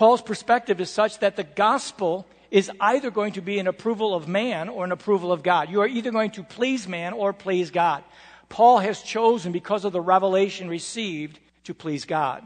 Paul's 0.00 0.22
perspective 0.22 0.80
is 0.80 0.88
such 0.88 1.18
that 1.18 1.36
the 1.36 1.44
gospel 1.44 2.26
is 2.50 2.70
either 2.80 3.10
going 3.10 3.34
to 3.34 3.42
be 3.42 3.58
an 3.58 3.66
approval 3.66 4.14
of 4.14 4.26
man 4.26 4.70
or 4.70 4.82
an 4.82 4.92
approval 4.92 5.30
of 5.30 5.42
God. 5.42 5.68
You 5.68 5.82
are 5.82 5.86
either 5.86 6.10
going 6.10 6.30
to 6.30 6.42
please 6.42 6.88
man 6.88 7.12
or 7.12 7.34
please 7.34 7.70
God. 7.70 8.02
Paul 8.48 8.78
has 8.78 9.02
chosen, 9.02 9.52
because 9.52 9.84
of 9.84 9.92
the 9.92 10.00
revelation 10.00 10.70
received, 10.70 11.38
to 11.64 11.74
please 11.74 12.06
God. 12.06 12.42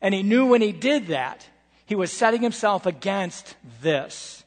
And 0.00 0.14
he 0.14 0.22
knew 0.22 0.46
when 0.46 0.62
he 0.62 0.70
did 0.70 1.08
that, 1.08 1.44
he 1.86 1.96
was 1.96 2.12
setting 2.12 2.40
himself 2.40 2.86
against 2.86 3.56
this. 3.82 4.44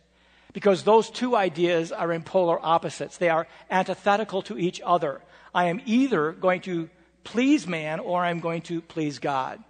Because 0.54 0.84
those 0.84 1.10
two 1.10 1.36
ideas 1.36 1.92
are 1.92 2.14
in 2.14 2.24
polar 2.24 2.58
opposites. 2.66 3.18
They 3.18 3.28
are 3.28 3.50
antithetical 3.70 4.42
to 4.44 4.58
each 4.58 4.80
other. 4.86 5.20
I 5.54 5.66
am 5.66 5.82
either 5.86 6.32
going 6.32 6.62
to 6.62 6.90
please 7.26 7.68
man 7.68 8.00
or 8.00 8.24
I'm 8.24 8.40
going 8.40 8.62
to 8.62 8.80
please 8.80 9.20
God. 9.20 9.62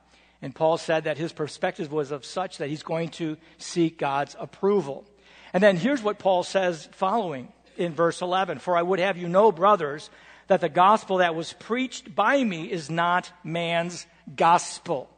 And 0.43 0.53
Paul 0.53 0.77
said 0.77 1.05
that 1.05 1.17
his 1.17 1.31
perspective 1.31 1.89
was 1.89 2.11
of 2.11 2.25
such 2.25 2.57
that 2.57 2.67
he's 2.67 2.83
going 2.83 3.09
to 3.11 3.37
seek 3.57 3.97
God's 3.97 4.35
approval. 4.37 5.05
And 5.53 5.63
then 5.63 5.77
here's 5.77 6.03
what 6.03 6.19
Paul 6.19 6.43
says 6.43 6.89
following 6.91 7.47
in 7.77 7.93
verse 7.93 8.21
11 8.21 8.59
For 8.59 8.75
I 8.75 8.81
would 8.81 8.99
have 8.99 9.15
you 9.15 9.29
know, 9.29 9.53
brothers, 9.53 10.09
that 10.47 10.59
the 10.59 10.67
gospel 10.67 11.19
that 11.19 11.33
was 11.33 11.53
preached 11.53 12.13
by 12.13 12.43
me 12.43 12.69
is 12.69 12.89
not 12.89 13.31
man's 13.45 14.05
gospel. 14.35 15.09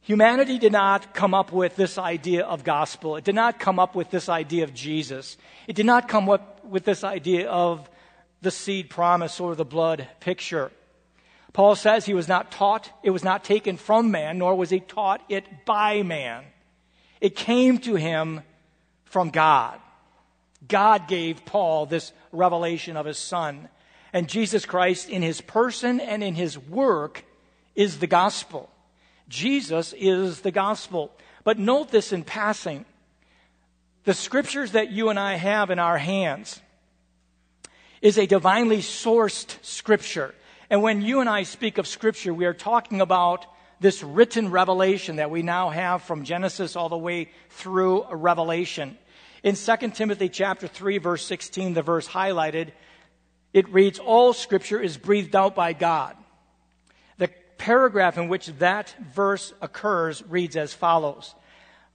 Humanity 0.00 0.58
did 0.58 0.72
not 0.72 1.12
come 1.12 1.34
up 1.34 1.52
with 1.52 1.76
this 1.76 1.98
idea 1.98 2.46
of 2.46 2.64
gospel. 2.64 3.16
It 3.16 3.24
did 3.24 3.34
not 3.34 3.60
come 3.60 3.78
up 3.78 3.94
with 3.94 4.10
this 4.10 4.30
idea 4.30 4.64
of 4.64 4.72
Jesus. 4.72 5.36
It 5.68 5.76
did 5.76 5.84
not 5.84 6.08
come 6.08 6.30
up 6.30 6.64
with 6.64 6.86
this 6.86 7.04
idea 7.04 7.50
of 7.50 7.90
the 8.40 8.50
seed 8.50 8.88
promise 8.88 9.40
or 9.40 9.54
the 9.54 9.66
blood 9.66 10.08
picture. 10.20 10.70
Paul 11.56 11.74
says 11.74 12.04
he 12.04 12.12
was 12.12 12.28
not 12.28 12.50
taught, 12.50 12.90
it 13.02 13.08
was 13.08 13.24
not 13.24 13.42
taken 13.42 13.78
from 13.78 14.10
man, 14.10 14.36
nor 14.36 14.54
was 14.54 14.68
he 14.68 14.78
taught 14.78 15.22
it 15.30 15.64
by 15.64 16.02
man. 16.02 16.44
It 17.18 17.34
came 17.34 17.78
to 17.78 17.94
him 17.94 18.42
from 19.06 19.30
God. 19.30 19.80
God 20.68 21.08
gave 21.08 21.46
Paul 21.46 21.86
this 21.86 22.12
revelation 22.30 22.98
of 22.98 23.06
his 23.06 23.16
son. 23.16 23.70
And 24.12 24.28
Jesus 24.28 24.66
Christ, 24.66 25.08
in 25.08 25.22
his 25.22 25.40
person 25.40 25.98
and 25.98 26.22
in 26.22 26.34
his 26.34 26.58
work, 26.58 27.24
is 27.74 28.00
the 28.00 28.06
gospel. 28.06 28.68
Jesus 29.30 29.94
is 29.96 30.42
the 30.42 30.50
gospel. 30.50 31.10
But 31.42 31.58
note 31.58 31.90
this 31.90 32.12
in 32.12 32.22
passing. 32.22 32.84
The 34.04 34.12
scriptures 34.12 34.72
that 34.72 34.92
you 34.92 35.08
and 35.08 35.18
I 35.18 35.36
have 35.36 35.70
in 35.70 35.78
our 35.78 35.96
hands 35.96 36.60
is 38.02 38.18
a 38.18 38.26
divinely 38.26 38.80
sourced 38.80 39.56
scripture. 39.64 40.34
And 40.68 40.82
when 40.82 41.00
you 41.00 41.20
and 41.20 41.28
I 41.28 41.44
speak 41.44 41.78
of 41.78 41.86
Scripture, 41.86 42.34
we 42.34 42.44
are 42.44 42.54
talking 42.54 43.00
about 43.00 43.46
this 43.78 44.02
written 44.02 44.50
revelation 44.50 45.16
that 45.16 45.30
we 45.30 45.42
now 45.42 45.70
have 45.70 46.02
from 46.02 46.24
Genesis 46.24 46.76
all 46.76 46.88
the 46.88 46.98
way 46.98 47.30
through 47.50 48.06
Revelation. 48.10 48.98
In 49.42 49.54
2 49.54 49.76
Timothy 49.90 50.28
chapter 50.28 50.66
3 50.66 50.98
verse 50.98 51.24
16, 51.24 51.74
the 51.74 51.82
verse 51.82 52.08
highlighted, 52.08 52.72
it 53.52 53.68
reads, 53.68 53.98
All 53.98 54.32
scripture 54.32 54.80
is 54.80 54.96
breathed 54.96 55.36
out 55.36 55.54
by 55.54 55.72
God. 55.72 56.16
The 57.18 57.28
paragraph 57.58 58.18
in 58.18 58.28
which 58.28 58.46
that 58.58 58.94
verse 59.14 59.52
occurs 59.60 60.22
reads 60.28 60.56
as 60.56 60.74
follows. 60.74 61.34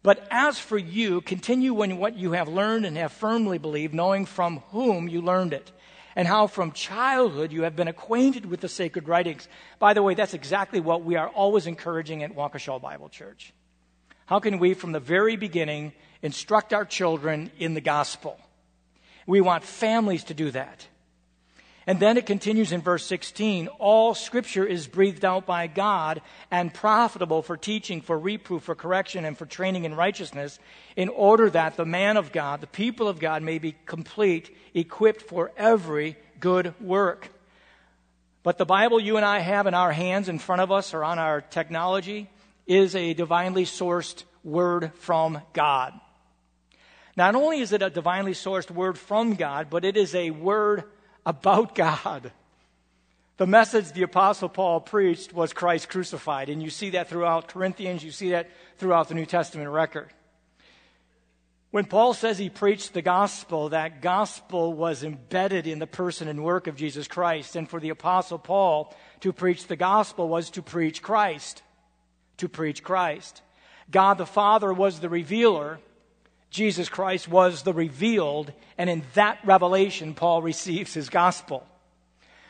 But 0.04 0.26
as 0.32 0.58
for 0.58 0.78
you, 0.78 1.22
continue 1.22 1.82
in 1.84 1.98
what 1.98 2.16
you 2.16 2.32
have 2.32 2.48
learned 2.48 2.86
and 2.86 2.96
have 2.98 3.12
firmly 3.12 3.58
believed, 3.58 3.94
knowing 3.94 4.26
from 4.26 4.64
whom 4.70 5.10
you 5.10 5.22
learned 5.22 5.54
it 5.54 5.72
and 6.16 6.28
how 6.28 6.48
from 6.48 6.72
childhood 6.72 7.52
you 7.52 7.64
have 7.64 7.76
been 7.76 7.88
acquainted 7.88 8.46
with 8.46 8.62
the 8.62 8.70
sacred 8.70 9.08
writings. 9.08 9.48
By 9.80 9.94
the 9.94 10.04
way, 10.04 10.14
that's 10.14 10.34
exactly 10.34 10.80
what 10.80 11.04
we 11.04 11.16
are 11.16 11.30
always 11.30 11.68
encouraging 11.68 12.24
at 12.24 12.36
Waukesha 12.36 12.82
Bible 12.82 13.10
Church. 13.10 13.54
How 14.26 14.40
can 14.40 14.60
we, 14.60 14.74
from 14.74 14.92
the 14.92 15.00
very 15.00 15.36
beginning, 15.36 15.94
instruct 16.22 16.74
our 16.74 16.86
children 16.86 17.52
in 17.60 17.74
the 17.74 17.82
gospel? 17.82 18.40
We 19.26 19.42
want 19.42 19.64
families 19.64 20.24
to 20.26 20.34
do 20.34 20.52
that. 20.52 20.88
And 21.88 22.00
then 22.00 22.18
it 22.18 22.28
continues 22.28 22.72
in 22.72 22.82
verse 22.82 23.06
16 23.08 23.68
all 23.80 24.14
scripture 24.14 24.66
is 24.66 24.88
breathed 24.88 25.26
out 25.26 25.48
by 25.48 25.66
God 25.68 26.22
and 26.52 26.74
profitable 26.74 27.42
for 27.42 27.58
teaching, 27.58 28.02
for 28.02 28.18
reproof, 28.20 28.64
for 28.64 28.76
correction, 28.76 29.26
and 29.26 29.38
for 29.38 29.48
training 29.48 29.86
in 29.86 29.96
righteousness, 29.96 30.60
in 30.96 31.10
order 31.10 31.50
that 31.50 31.78
the 31.78 31.86
man 31.86 32.18
of 32.18 32.32
God, 32.32 32.62
the 32.62 32.68
people 32.68 33.08
of 33.08 33.20
God, 33.20 33.42
may 33.42 33.58
be 33.58 33.76
complete, 33.86 34.56
equipped 34.76 35.24
for 35.24 35.52
every 35.58 36.18
good 36.40 36.76
work. 36.80 37.30
But 38.44 38.58
the 38.58 38.66
Bible 38.66 39.00
you 39.00 39.18
and 39.18 39.26
I 39.26 39.40
have 39.40 39.66
in 39.66 39.74
our 39.74 39.92
hands, 39.92 40.30
in 40.30 40.40
front 40.40 40.62
of 40.62 40.72
us, 40.72 40.94
or 40.94 41.04
on 41.04 41.18
our 41.18 41.42
technology, 41.42 42.30
is 42.68 42.96
a 42.96 43.14
divinely 43.14 43.66
sourced 43.66 44.24
word 44.44 44.92
from 44.96 45.42
God. 45.54 45.94
Not 47.16 47.36
only 47.36 47.60
is 47.60 47.74
it 47.74 47.82
a 47.82 47.90
divinely 47.90 48.34
sourced 48.34 48.72
word 48.72 48.98
from 48.98 49.36
God, 49.36 49.70
but 49.70 49.84
it 49.84 49.98
is 49.98 50.16
a 50.16 50.32
word 50.32 50.86
about 51.26 51.76
God. 51.76 52.32
The 53.38 53.48
message 53.48 53.92
the 53.92 54.04
Apostle 54.04 54.50
Paul 54.50 54.82
preached 54.82 55.34
was 55.34 55.54
Christ 55.54 55.90
crucified, 55.90 56.50
and 56.50 56.62
you 56.62 56.70
see 56.70 56.92
that 56.92 57.10
throughout 57.10 57.48
Corinthians, 57.48 58.04
you 58.04 58.12
see 58.12 58.32
that 58.32 58.50
throughout 58.78 59.08
the 59.08 59.16
New 59.16 59.26
Testament 59.26 59.70
record. 59.70 60.12
When 61.72 61.86
Paul 61.86 62.14
says 62.14 62.38
he 62.38 62.50
preached 62.50 62.94
the 62.94 63.02
gospel, 63.02 63.70
that 63.70 64.02
gospel 64.02 64.74
was 64.74 65.06
embedded 65.06 65.68
in 65.68 65.80
the 65.80 65.88
person 65.88 66.28
and 66.28 66.44
work 66.44 66.68
of 66.68 66.76
Jesus 66.76 67.08
Christ. 67.08 67.56
And 67.56 67.68
for 67.68 67.80
the 67.80 67.90
Apostle 67.90 68.38
Paul, 68.38 68.94
to 69.22 69.32
preach 69.32 69.68
the 69.68 69.78
gospel 69.78 70.28
was 70.28 70.50
to 70.52 70.62
preach 70.62 71.02
Christ. 71.02 71.64
To 72.38 72.50
preach 72.50 72.84
Christ. 72.84 73.42
God 73.90 74.18
the 74.18 74.26
Father 74.26 74.74
was 74.74 75.00
the 75.00 75.10
revealer, 75.10 75.80
Jesus 76.52 76.90
Christ 76.90 77.30
was 77.30 77.64
the 77.64 77.74
revealed, 77.74 78.52
and 78.78 78.90
in 78.90 79.04
that 79.14 79.40
revelation, 79.46 80.14
Paul 80.14 80.42
receives 80.42 80.94
his 80.94 81.10
gospel. 81.10 81.66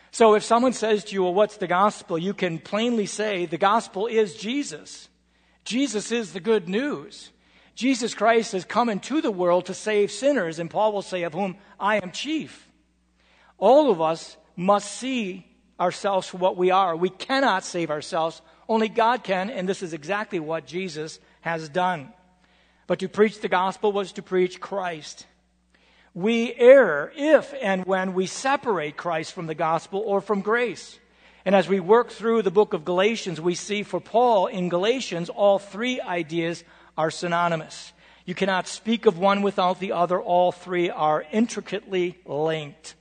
So 0.10 0.34
if 0.34 0.44
someone 0.44 0.74
says 0.74 1.06
to 1.06 1.14
you, 1.14 1.24
Well, 1.24 1.36
what's 1.36 1.58
the 1.58 1.68
gospel? 1.68 2.18
you 2.18 2.34
can 2.34 2.58
plainly 2.58 3.06
say, 3.06 3.46
The 3.46 3.60
gospel 3.60 4.08
is 4.08 4.36
Jesus. 4.36 5.08
Jesus 5.64 6.12
is 6.12 6.34
the 6.34 6.40
good 6.40 6.68
news. 6.68 7.30
Jesus 7.76 8.16
Christ 8.16 8.52
has 8.54 8.66
come 8.66 8.90
into 8.90 9.22
the 9.22 9.32
world 9.32 9.68
to 9.68 9.74
save 9.76 10.12
sinners, 10.12 10.58
and 10.58 10.70
Paul 10.70 10.94
will 10.94 11.04
say, 11.04 11.22
Of 11.22 11.34
whom 11.34 11.56
I 11.80 11.98
am 12.02 12.12
chief. 12.12 12.68
All 13.60 13.92
of 13.92 14.02
us 14.02 14.36
must 14.56 14.92
see 14.92 15.46
ourselves 15.80 16.28
for 16.28 16.38
what 16.38 16.58
we 16.58 16.72
are. 16.72 16.96
We 16.96 17.10
cannot 17.10 17.64
save 17.64 17.92
ourselves, 17.92 18.42
only 18.68 18.90
God 18.90 19.24
can, 19.24 19.52
and 19.52 19.70
this 19.70 19.84
is 19.84 19.94
exactly 19.94 20.40
what 20.40 20.66
Jesus 20.66 21.20
has 21.42 21.70
done. 21.70 22.12
But 22.92 23.00
to 23.00 23.08
preach 23.08 23.40
the 23.40 23.48
gospel 23.48 23.94
was 23.94 24.12
to 24.12 24.22
preach 24.22 24.60
Christ. 24.60 25.26
We 26.14 26.54
err 26.56 27.14
if 27.16 27.54
and 27.62 27.86
when 27.86 28.14
we 28.14 28.26
separate 28.26 28.98
Christ 28.98 29.32
from 29.32 29.48
the 29.48 29.56
gospel 29.56 30.04
or 30.06 30.20
from 30.20 30.42
grace. 30.42 31.00
And 31.46 31.56
as 31.56 31.70
we 31.70 31.80
work 31.80 32.10
through 32.10 32.42
the 32.42 32.52
book 32.52 32.74
of 32.74 32.84
Galatians, 32.84 33.40
we 33.40 33.56
see 33.56 33.84
for 33.84 34.02
Paul 34.02 34.48
in 34.48 34.68
Galatians, 34.68 35.30
all 35.30 35.58
three 35.58 36.02
ideas 36.02 36.66
are 36.98 37.10
synonymous. 37.10 37.94
You 38.26 38.36
cannot 38.36 38.68
speak 38.68 39.06
of 39.06 39.18
one 39.18 39.42
without 39.42 39.80
the 39.80 39.94
other. 39.94 40.20
All 40.22 40.52
three 40.52 40.90
are 40.90 41.24
intricately 41.32 42.18
linked. 42.26 42.96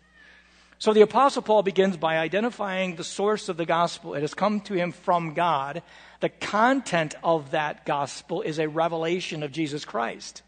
So 0.80 0.94
the 0.94 1.02
Apostle 1.02 1.42
Paul 1.42 1.62
begins 1.62 1.98
by 1.98 2.16
identifying 2.16 2.96
the 2.96 3.04
source 3.04 3.50
of 3.50 3.58
the 3.58 3.66
gospel. 3.66 4.14
It 4.14 4.22
has 4.22 4.32
come 4.32 4.62
to 4.62 4.72
him 4.72 4.92
from 4.92 5.34
God. 5.34 5.82
The 6.20 6.30
content 6.30 7.14
of 7.22 7.50
that 7.50 7.84
gospel 7.84 8.40
is 8.40 8.58
a 8.58 8.66
revelation 8.66 9.42
of 9.42 9.52
Jesus 9.52 9.84
Christ. 9.84 10.40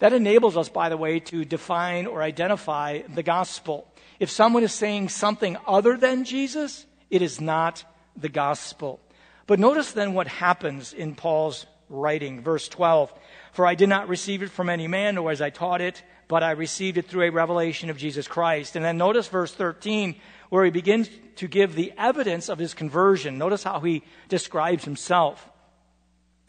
That 0.00 0.12
enables 0.12 0.56
us, 0.56 0.68
by 0.68 0.88
the 0.88 0.96
way, 0.96 1.20
to 1.20 1.44
define 1.44 2.06
or 2.06 2.20
identify 2.20 3.02
the 3.02 3.22
gospel. 3.22 3.86
If 4.18 4.28
someone 4.28 4.64
is 4.64 4.72
saying 4.72 5.10
something 5.10 5.56
other 5.68 5.96
than 5.96 6.24
Jesus, 6.24 6.84
it 7.08 7.22
is 7.22 7.40
not 7.40 7.84
the 8.16 8.28
gospel. 8.28 8.98
But 9.46 9.60
notice 9.60 9.92
then 9.92 10.14
what 10.14 10.26
happens 10.26 10.92
in 10.92 11.14
Paul's 11.14 11.64
writing. 11.88 12.40
Verse 12.40 12.66
12 12.66 13.14
For 13.52 13.66
I 13.68 13.76
did 13.76 13.88
not 13.88 14.08
receive 14.08 14.42
it 14.42 14.50
from 14.50 14.68
any 14.68 14.88
man, 14.88 15.14
nor 15.14 15.30
as 15.30 15.40
I 15.40 15.50
taught 15.50 15.80
it, 15.80 16.02
but 16.28 16.42
I 16.42 16.52
received 16.52 16.98
it 16.98 17.06
through 17.06 17.24
a 17.24 17.30
revelation 17.30 17.90
of 17.90 17.96
Jesus 17.96 18.26
Christ. 18.26 18.76
And 18.76 18.84
then 18.84 18.96
notice 18.96 19.28
verse 19.28 19.52
13 19.52 20.16
where 20.48 20.64
he 20.64 20.70
begins 20.70 21.10
to 21.36 21.48
give 21.48 21.74
the 21.74 21.92
evidence 21.98 22.48
of 22.48 22.58
his 22.58 22.74
conversion. 22.74 23.38
Notice 23.38 23.64
how 23.64 23.80
he 23.80 24.02
describes 24.28 24.84
himself. 24.84 25.48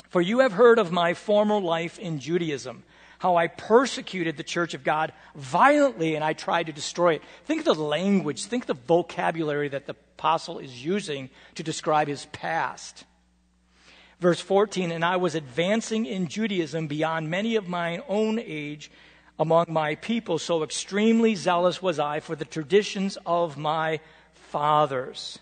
For 0.10 0.22
you 0.22 0.40
have 0.40 0.54
heard 0.54 0.80
of 0.80 0.92
my 0.92 1.14
former 1.14 1.60
life 1.60 2.00
in 2.00 2.20
Judaism, 2.20 2.84
how 3.20 3.36
I 3.36 3.48
persecuted 3.48 4.38
the 4.38 4.44
church 4.44 4.74
of 4.74 4.84
God 4.84 5.12
violently 5.36 6.16
and 6.16 6.24
I 6.24 6.34
tried 6.34 6.68
to 6.68 6.72
destroy 6.72 7.16
it. 7.16 7.24
Think 7.46 7.66
of 7.66 7.66
the 7.66 7.84
language, 7.84 8.46
think 8.46 8.64
of 8.64 8.68
the 8.68 8.86
vocabulary 8.86 9.70
that 9.70 9.88
the 9.88 9.96
apostle 10.18 10.60
is 10.60 10.86
using 10.86 11.30
to 11.56 11.64
describe 11.64 12.08
his 12.08 12.26
past. 12.28 13.04
Verse 14.20 14.40
14, 14.40 14.92
and 14.92 15.04
I 15.04 15.18
was 15.18 15.36
advancing 15.36 16.06
in 16.06 16.28
Judaism 16.28 16.88
beyond 16.88 17.30
many 17.30 17.56
of 17.58 17.68
mine 17.68 18.02
own 18.08 18.40
age 18.40 18.90
among 19.38 19.66
my 19.70 19.96
people, 19.96 20.40
so 20.40 20.64
extremely 20.64 21.36
zealous 21.36 21.82
was 21.82 22.00
I 22.00 22.20
for 22.20 22.36
the 22.36 22.46
traditions 22.46 23.18
of 23.26 23.58
my 23.58 24.00
fathers. 24.34 25.40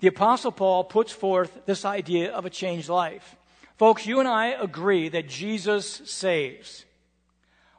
The 0.00 0.08
Apostle 0.08 0.52
Paul 0.52 0.84
puts 0.84 1.12
forth 1.12 1.66
this 1.66 1.84
idea 1.84 2.32
of 2.32 2.44
a 2.44 2.50
changed 2.50 2.88
life. 2.88 3.36
Folks, 3.76 4.06
you 4.06 4.20
and 4.20 4.28
I 4.28 4.48
agree 4.48 5.08
that 5.08 5.28
Jesus 5.28 6.02
saves. 6.04 6.84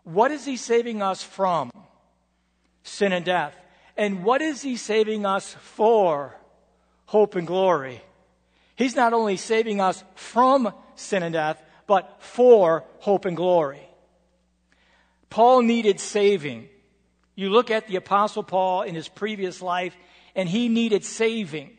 What 0.03 0.31
is 0.31 0.45
he 0.45 0.57
saving 0.57 1.01
us 1.01 1.23
from? 1.23 1.71
Sin 2.83 3.11
and 3.11 3.25
death. 3.25 3.55
And 3.97 4.23
what 4.23 4.41
is 4.41 4.61
he 4.61 4.75
saving 4.75 5.25
us 5.25 5.55
for? 5.61 6.35
Hope 7.05 7.35
and 7.35 7.47
glory. 7.47 8.01
He's 8.75 8.95
not 8.95 9.13
only 9.13 9.37
saving 9.37 9.79
us 9.79 10.03
from 10.15 10.73
sin 10.95 11.23
and 11.23 11.33
death, 11.33 11.61
but 11.87 12.17
for 12.19 12.83
hope 12.99 13.25
and 13.25 13.37
glory. 13.37 13.84
Paul 15.35 15.63
needed 15.63 15.99
saving. 15.99 16.69
You 17.35 17.49
look 17.49 17.69
at 17.69 17.89
the 17.89 17.97
Apostle 17.97 18.41
Paul 18.41 18.83
in 18.83 18.95
his 18.95 19.09
previous 19.09 19.61
life, 19.61 19.93
and 20.33 20.47
he 20.47 20.69
needed 20.69 21.03
saving. 21.03 21.75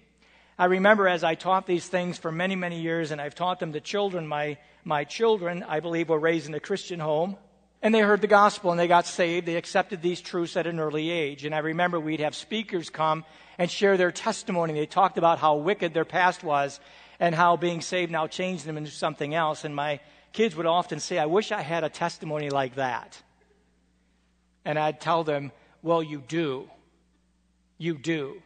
I 0.58 0.66
remember 0.66 1.08
as 1.08 1.24
I 1.24 1.36
taught 1.36 1.66
these 1.66 1.88
things 1.88 2.18
for 2.18 2.30
many, 2.30 2.54
many 2.54 2.82
years, 2.82 3.12
and 3.12 3.18
I've 3.18 3.34
taught 3.34 3.58
them 3.58 3.72
to 3.72 3.80
children. 3.80 4.26
My, 4.26 4.58
my 4.84 5.04
children, 5.04 5.62
I 5.62 5.80
believe, 5.80 6.10
were 6.10 6.18
raised 6.18 6.48
in 6.48 6.52
a 6.52 6.60
Christian 6.60 7.00
home, 7.00 7.38
and 7.80 7.94
they 7.94 8.00
heard 8.00 8.20
the 8.20 8.26
gospel 8.26 8.72
and 8.72 8.78
they 8.78 8.88
got 8.88 9.06
saved. 9.06 9.46
They 9.46 9.56
accepted 9.56 10.02
these 10.02 10.20
truths 10.20 10.58
at 10.58 10.66
an 10.66 10.78
early 10.78 11.08
age. 11.08 11.46
And 11.46 11.54
I 11.54 11.60
remember 11.60 11.98
we'd 11.98 12.20
have 12.20 12.34
speakers 12.34 12.90
come 12.90 13.24
and 13.56 13.70
share 13.70 13.96
their 13.96 14.12
testimony. 14.12 14.74
They 14.74 14.84
talked 14.84 15.16
about 15.16 15.38
how 15.38 15.56
wicked 15.56 15.94
their 15.94 16.04
past 16.04 16.44
was 16.44 16.78
and 17.18 17.34
how 17.34 17.56
being 17.56 17.80
saved 17.80 18.12
now 18.12 18.26
changed 18.26 18.66
them 18.66 18.76
into 18.76 18.90
something 18.90 19.34
else. 19.34 19.64
And 19.64 19.74
my 19.74 20.00
kids 20.34 20.54
would 20.56 20.66
often 20.66 21.00
say, 21.00 21.18
I 21.18 21.24
wish 21.24 21.52
I 21.52 21.62
had 21.62 21.84
a 21.84 21.88
testimony 21.88 22.50
like 22.50 22.74
that. 22.74 23.22
And 24.66 24.78
I'd 24.78 25.00
tell 25.00 25.24
them, 25.24 25.52
Well, 25.80 26.02
you 26.02 26.20
do. 26.20 26.68
You 27.78 27.96
do. 27.96 28.42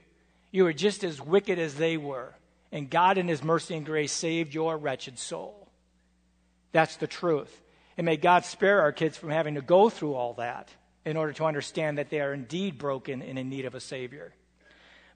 You 0.53 0.65
were 0.65 0.73
just 0.73 1.03
as 1.03 1.21
wicked 1.21 1.59
as 1.59 1.75
they 1.75 1.97
were. 1.97 2.35
And 2.71 2.91
God, 2.91 3.19
in 3.19 3.27
His 3.27 3.43
mercy 3.43 3.75
and 3.75 3.87
grace, 3.87 4.12
saved 4.12 4.55
your 4.55 4.77
wretched 4.77 5.19
soul. 5.19 5.67
That's 6.73 6.97
the 6.97 7.07
truth. 7.07 7.62
And 7.97 8.05
may 8.05 8.17
God 8.17 8.45
spare 8.45 8.83
our 8.83 8.93
kids 8.93 9.17
from 9.17 9.31
having 9.31 9.55
to 9.55 9.62
go 9.62 9.89
through 9.89 10.15
all 10.15 10.35
that 10.35 10.69
in 11.05 11.17
order 11.17 11.33
to 11.33 11.45
understand 11.45 11.99
that 11.99 12.11
they 12.11 12.21
are 12.21 12.35
indeed 12.35 12.79
broken 12.79 13.23
and 13.23 13.39
in 13.39 13.49
need 13.49 13.65
of 13.65 13.75
a 13.75 13.81
Savior. 13.81 14.35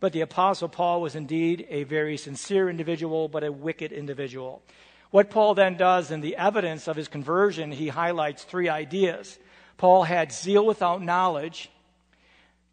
But 0.00 0.12
the 0.12 0.22
Apostle 0.22 0.68
Paul 0.68 1.02
was 1.02 1.14
indeed 1.14 1.66
a 1.68 1.84
very 1.84 2.16
sincere 2.16 2.68
individual, 2.68 3.28
but 3.28 3.44
a 3.44 3.52
wicked 3.52 3.92
individual. 3.92 4.62
What 5.10 5.30
Paul 5.30 5.54
then 5.54 5.76
does 5.76 6.10
in 6.10 6.22
the 6.22 6.36
evidence 6.36 6.88
of 6.88 6.96
his 6.96 7.08
conversion, 7.08 7.72
he 7.72 7.88
highlights 7.88 8.42
three 8.42 8.68
ideas. 8.68 9.38
Paul 9.76 10.04
had 10.04 10.32
zeal 10.32 10.64
without 10.64 11.02
knowledge, 11.02 11.70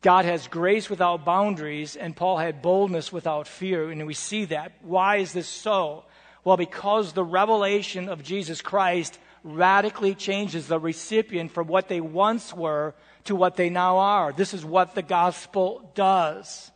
God 0.01 0.25
has 0.25 0.47
grace 0.47 0.89
without 0.89 1.25
boundaries, 1.25 1.95
and 1.95 2.15
Paul 2.15 2.39
had 2.39 2.63
boldness 2.63 3.13
without 3.13 3.47
fear. 3.47 3.91
And 3.91 4.07
we 4.07 4.15
see 4.15 4.45
that. 4.45 4.73
Why 4.81 5.17
is 5.17 5.31
this 5.31 5.47
so? 5.47 6.05
Well, 6.43 6.57
because 6.57 7.13
the 7.13 7.23
revelation 7.23 8.09
of 8.09 8.23
Jesus 8.23 8.61
Christ 8.61 9.19
radically 9.43 10.15
changes 10.15 10.67
the 10.67 10.79
recipient 10.79 11.51
from 11.51 11.67
what 11.67 11.87
they 11.87 12.01
once 12.01 12.51
were 12.53 12.95
to 13.25 13.35
what 13.35 13.55
they 13.55 13.69
now 13.69 13.99
are. 13.99 14.33
This 14.33 14.55
is 14.55 14.65
what 14.65 14.95
the 14.95 15.03
gospel 15.03 15.91
does. 15.93 16.71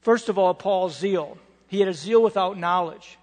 First 0.00 0.28
of 0.28 0.38
all, 0.38 0.54
Paul's 0.54 0.98
zeal. 0.98 1.38
He 1.68 1.78
had 1.78 1.88
a 1.88 1.94
zeal 1.94 2.22
without 2.22 2.58
knowledge. 2.58 3.16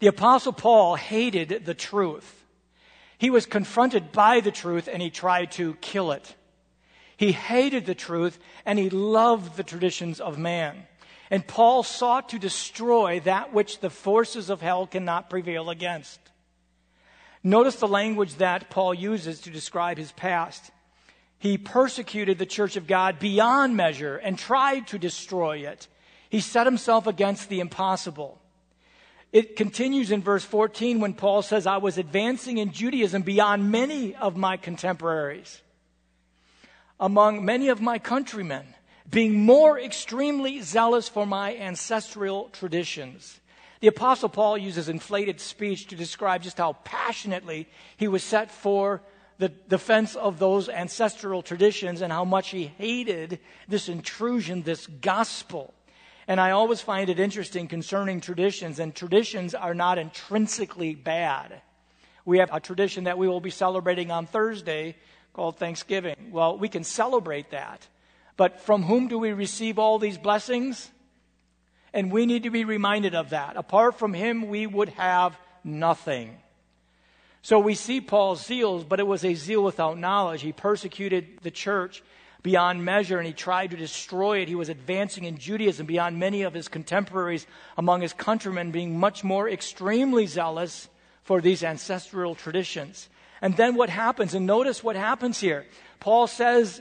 The 0.00 0.08
Apostle 0.08 0.52
Paul 0.52 0.96
hated 0.96 1.64
the 1.64 1.74
truth. 1.74 2.44
He 3.18 3.30
was 3.30 3.46
confronted 3.46 4.12
by 4.12 4.40
the 4.40 4.50
truth 4.50 4.88
and 4.92 5.00
he 5.00 5.10
tried 5.10 5.52
to 5.52 5.74
kill 5.80 6.12
it. 6.12 6.34
He 7.16 7.32
hated 7.32 7.86
the 7.86 7.94
truth 7.94 8.38
and 8.64 8.78
he 8.78 8.90
loved 8.90 9.56
the 9.56 9.64
traditions 9.64 10.20
of 10.20 10.38
man. 10.38 10.86
And 11.30 11.46
Paul 11.46 11.82
sought 11.82 12.28
to 12.30 12.38
destroy 12.38 13.20
that 13.20 13.52
which 13.52 13.80
the 13.80 13.90
forces 13.90 14.50
of 14.50 14.60
hell 14.60 14.86
cannot 14.86 15.30
prevail 15.30 15.70
against. 15.70 16.20
Notice 17.42 17.76
the 17.76 17.88
language 17.88 18.34
that 18.36 18.70
Paul 18.70 18.92
uses 18.92 19.40
to 19.42 19.50
describe 19.50 19.98
his 19.98 20.12
past. 20.12 20.70
He 21.38 21.58
persecuted 21.58 22.38
the 22.38 22.46
church 22.46 22.76
of 22.76 22.86
God 22.86 23.18
beyond 23.18 23.76
measure 23.76 24.16
and 24.16 24.38
tried 24.38 24.88
to 24.88 24.98
destroy 24.98 25.58
it. 25.58 25.88
He 26.28 26.40
set 26.40 26.66
himself 26.66 27.06
against 27.06 27.48
the 27.48 27.60
impossible. 27.60 28.40
It 29.32 29.56
continues 29.56 30.10
in 30.10 30.22
verse 30.22 30.44
14 30.44 31.00
when 31.00 31.14
Paul 31.14 31.42
says, 31.42 31.66
I 31.66 31.76
was 31.78 31.98
advancing 31.98 32.58
in 32.58 32.72
Judaism 32.72 33.22
beyond 33.22 33.70
many 33.70 34.14
of 34.14 34.36
my 34.36 34.56
contemporaries, 34.56 35.60
among 36.98 37.44
many 37.44 37.68
of 37.68 37.80
my 37.80 37.98
countrymen, 37.98 38.66
being 39.10 39.44
more 39.44 39.78
extremely 39.78 40.60
zealous 40.62 41.08
for 41.08 41.26
my 41.26 41.54
ancestral 41.56 42.48
traditions. 42.50 43.40
The 43.80 43.88
Apostle 43.88 44.28
Paul 44.28 44.56
uses 44.58 44.88
inflated 44.88 45.40
speech 45.40 45.88
to 45.88 45.96
describe 45.96 46.42
just 46.42 46.58
how 46.58 46.74
passionately 46.84 47.68
he 47.96 48.08
was 48.08 48.22
set 48.22 48.50
for 48.50 49.02
the 49.38 49.48
defense 49.48 50.16
of 50.16 50.38
those 50.38 50.68
ancestral 50.68 51.42
traditions 51.42 52.00
and 52.00 52.12
how 52.12 52.24
much 52.24 52.50
he 52.50 52.64
hated 52.78 53.38
this 53.68 53.88
intrusion, 53.88 54.62
this 54.62 54.86
gospel. 54.86 55.74
And 56.28 56.40
I 56.40 56.50
always 56.50 56.80
find 56.80 57.08
it 57.08 57.20
interesting 57.20 57.68
concerning 57.68 58.20
traditions, 58.20 58.78
and 58.78 58.94
traditions 58.94 59.54
are 59.54 59.74
not 59.74 59.98
intrinsically 59.98 60.94
bad. 60.94 61.62
We 62.24 62.38
have 62.38 62.50
a 62.52 62.58
tradition 62.58 63.04
that 63.04 63.18
we 63.18 63.28
will 63.28 63.40
be 63.40 63.50
celebrating 63.50 64.10
on 64.10 64.26
Thursday 64.26 64.96
called 65.32 65.58
Thanksgiving. 65.58 66.30
Well, 66.32 66.58
we 66.58 66.68
can 66.68 66.82
celebrate 66.82 67.50
that. 67.50 67.86
But 68.36 68.60
from 68.60 68.82
whom 68.82 69.08
do 69.08 69.18
we 69.18 69.32
receive 69.32 69.78
all 69.78 69.98
these 69.98 70.18
blessings? 70.18 70.90
And 71.92 72.10
we 72.10 72.26
need 72.26 72.42
to 72.42 72.50
be 72.50 72.64
reminded 72.64 73.14
of 73.14 73.30
that. 73.30 73.56
Apart 73.56 73.98
from 73.98 74.12
him, 74.12 74.48
we 74.48 74.66
would 74.66 74.90
have 74.90 75.38
nothing. 75.62 76.36
So 77.42 77.60
we 77.60 77.76
see 77.76 78.00
Paul's 78.00 78.44
zeal, 78.44 78.82
but 78.82 78.98
it 78.98 79.06
was 79.06 79.24
a 79.24 79.34
zeal 79.34 79.62
without 79.62 79.96
knowledge. 79.96 80.42
He 80.42 80.52
persecuted 80.52 81.38
the 81.42 81.50
church 81.52 82.02
beyond 82.46 82.84
measure 82.84 83.18
and 83.18 83.26
he 83.26 83.32
tried 83.32 83.72
to 83.72 83.76
destroy 83.76 84.38
it. 84.38 84.46
He 84.46 84.54
was 84.54 84.68
advancing 84.68 85.24
in 85.24 85.36
Judaism 85.36 85.84
beyond 85.84 86.16
many 86.20 86.42
of 86.42 86.54
his 86.54 86.68
contemporaries 86.68 87.44
among 87.76 88.02
his 88.02 88.12
countrymen, 88.12 88.70
being 88.70 88.96
much 88.96 89.24
more 89.24 89.50
extremely 89.50 90.28
zealous 90.28 90.88
for 91.24 91.40
these 91.40 91.64
ancestral 91.64 92.36
traditions. 92.36 93.08
And 93.42 93.56
then 93.56 93.74
what 93.74 93.90
happens? 93.90 94.32
And 94.32 94.46
notice 94.46 94.84
what 94.84 94.94
happens 94.94 95.40
here. 95.40 95.66
Paul 95.98 96.28
says 96.28 96.80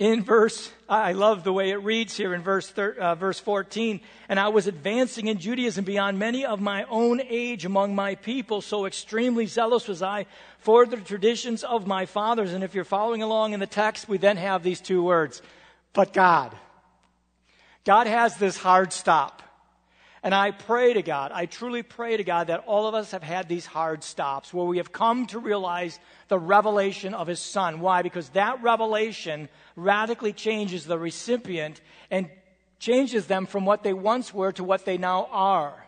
in 0.00 0.24
verse, 0.24 0.72
I 0.88 1.12
love 1.12 1.44
the 1.44 1.52
way 1.52 1.68
it 1.70 1.76
reads 1.76 2.16
here 2.16 2.32
in 2.32 2.40
verse, 2.40 2.70
thir, 2.70 2.92
uh, 2.98 3.14
verse 3.14 3.38
14. 3.38 4.00
And 4.30 4.40
I 4.40 4.48
was 4.48 4.66
advancing 4.66 5.26
in 5.26 5.38
Judaism 5.38 5.84
beyond 5.84 6.18
many 6.18 6.46
of 6.46 6.58
my 6.58 6.84
own 6.84 7.20
age 7.28 7.66
among 7.66 7.94
my 7.94 8.14
people. 8.14 8.62
So 8.62 8.86
extremely 8.86 9.44
zealous 9.44 9.86
was 9.86 10.00
I 10.00 10.24
for 10.58 10.86
the 10.86 10.96
traditions 10.96 11.62
of 11.62 11.86
my 11.86 12.06
fathers. 12.06 12.54
And 12.54 12.64
if 12.64 12.74
you're 12.74 12.84
following 12.84 13.22
along 13.22 13.52
in 13.52 13.60
the 13.60 13.66
text, 13.66 14.08
we 14.08 14.16
then 14.16 14.38
have 14.38 14.62
these 14.62 14.80
two 14.80 15.02
words, 15.02 15.42
but 15.92 16.14
God. 16.14 16.56
God 17.84 18.06
has 18.06 18.36
this 18.38 18.56
hard 18.56 18.94
stop. 18.94 19.42
And 20.22 20.34
I 20.34 20.50
pray 20.50 20.92
to 20.92 21.02
God, 21.02 21.32
I 21.32 21.46
truly 21.46 21.82
pray 21.82 22.18
to 22.18 22.24
God 22.24 22.48
that 22.48 22.64
all 22.66 22.86
of 22.86 22.94
us 22.94 23.12
have 23.12 23.22
had 23.22 23.48
these 23.48 23.64
hard 23.64 24.04
stops 24.04 24.52
where 24.52 24.66
we 24.66 24.76
have 24.76 24.92
come 24.92 25.26
to 25.28 25.38
realize 25.38 25.98
the 26.28 26.38
revelation 26.38 27.14
of 27.14 27.26
His 27.26 27.40
Son. 27.40 27.80
Why? 27.80 28.02
Because 28.02 28.28
that 28.30 28.62
revelation 28.62 29.48
radically 29.76 30.34
changes 30.34 30.84
the 30.84 30.98
recipient 30.98 31.80
and 32.10 32.28
changes 32.78 33.26
them 33.26 33.46
from 33.46 33.64
what 33.64 33.82
they 33.82 33.94
once 33.94 34.34
were 34.34 34.52
to 34.52 34.64
what 34.64 34.84
they 34.84 34.98
now 34.98 35.26
are. 35.30 35.86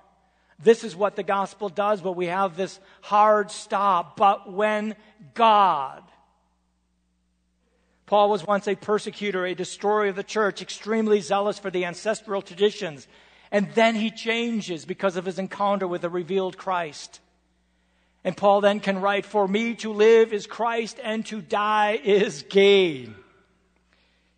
This 0.59 0.85
is 0.85 0.97
what 0.97 1.17
the 1.17 1.23
gospel 1.23 1.69
does, 1.69 2.01
but 2.01 2.13
we 2.13 2.27
have 2.27 2.57
this 2.57 2.79
hard 3.01 3.51
stop. 3.51 4.17
But 4.17 4.51
when 4.51 4.95
God, 5.35 6.03
Paul 8.07 8.31
was 8.31 8.47
once 8.47 8.69
a 8.69 8.77
persecutor, 8.77 9.45
a 9.45 9.55
destroyer 9.55 10.09
of 10.09 10.17
the 10.17 10.23
church, 10.23 10.63
extremely 10.63 11.21
zealous 11.21 11.59
for 11.59 11.71
the 11.71 11.85
ancestral 11.85 12.43
traditions. 12.43 13.09
And 13.53 13.71
then 13.75 13.95
he 13.95 14.11
changes 14.11 14.87
because 14.87 15.17
of 15.17 15.27
his 15.27 15.39
encounter 15.39 15.87
with 15.87 16.01
the 16.01 16.09
revealed 16.09 16.57
Christ. 16.57 17.21
And 18.25 18.35
Paul 18.35 18.63
then 18.63 18.81
can 18.81 19.01
write, 19.01 19.27
For 19.27 19.47
me 19.47 19.75
to 19.77 19.93
live 19.93 20.33
is 20.33 20.47
Christ 20.47 20.99
and 21.03 21.25
to 21.27 21.43
die 21.43 22.01
is 22.03 22.45
gain. 22.49 23.15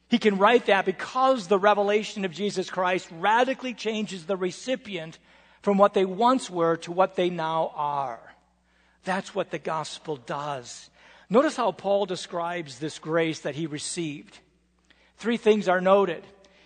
He 0.08 0.18
can 0.18 0.36
write 0.36 0.66
that 0.66 0.84
because 0.84 1.46
the 1.46 1.58
revelation 1.58 2.24
of 2.24 2.32
Jesus 2.32 2.68
Christ 2.68 3.08
radically 3.12 3.72
changes 3.72 4.26
the 4.26 4.36
recipient 4.36 5.18
from 5.62 5.78
what 5.78 5.94
they 5.94 6.04
once 6.04 6.50
were 6.50 6.76
to 6.78 6.92
what 6.92 7.14
they 7.14 7.30
now 7.30 7.72
are. 7.74 8.20
That's 9.04 9.34
what 9.34 9.50
the 9.50 9.58
gospel 9.58 10.16
does. 10.16 10.90
Notice 11.30 11.56
how 11.56 11.72
Paul 11.72 12.06
describes 12.06 12.78
this 12.78 12.98
grace 12.98 13.40
that 13.40 13.54
he 13.54 13.66
received. 13.66 14.38
Three 15.18 15.36
things 15.36 15.68
are 15.68 15.80
noted 15.80 16.24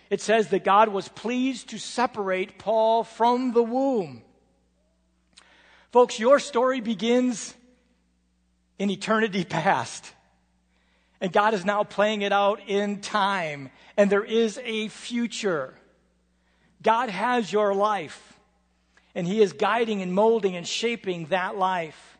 it 0.09 0.21
says 0.21 0.49
that 0.49 0.63
God 0.63 0.89
was 0.89 1.07
pleased 1.07 1.69
to 1.69 1.77
separate 1.77 2.57
Paul 2.57 3.03
from 3.03 3.53
the 3.53 3.63
womb. 3.63 4.23
Folks, 5.91 6.19
your 6.19 6.39
story 6.39 6.81
begins 6.81 7.53
in 8.77 8.89
eternity 8.89 9.43
past. 9.49 10.13
And 11.21 11.33
God 11.33 11.53
is 11.53 11.65
now 11.65 11.83
playing 11.83 12.21
it 12.21 12.31
out 12.31 12.61
in 12.67 13.01
time. 13.01 13.69
And 13.97 14.09
there 14.09 14.23
is 14.23 14.59
a 14.63 14.87
future. 14.87 15.73
God 16.81 17.09
has 17.09 17.51
your 17.51 17.73
life. 17.73 18.39
And 19.13 19.27
He 19.27 19.41
is 19.41 19.53
guiding 19.53 20.01
and 20.01 20.13
molding 20.13 20.55
and 20.55 20.65
shaping 20.65 21.25
that 21.25 21.57
life. 21.57 22.17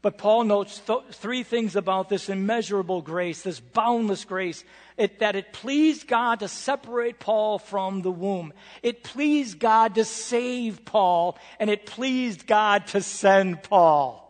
But 0.00 0.16
Paul 0.16 0.44
notes 0.44 0.80
th- 0.80 1.00
three 1.10 1.42
things 1.42 1.76
about 1.76 2.08
this 2.08 2.28
immeasurable 2.28 3.02
grace, 3.02 3.42
this 3.42 3.60
boundless 3.60 4.24
grace, 4.24 4.64
it, 4.98 5.20
that 5.20 5.36
it 5.36 5.52
pleased 5.52 6.06
God 6.08 6.40
to 6.40 6.48
separate 6.48 7.20
Paul 7.20 7.58
from 7.58 8.02
the 8.02 8.10
womb. 8.10 8.52
It 8.82 9.04
pleased 9.04 9.58
God 9.58 9.94
to 9.94 10.04
save 10.04 10.84
Paul, 10.84 11.38
and 11.58 11.70
it 11.70 11.86
pleased 11.86 12.46
God 12.46 12.88
to 12.88 13.00
send 13.00 13.62
Paul. 13.62 14.24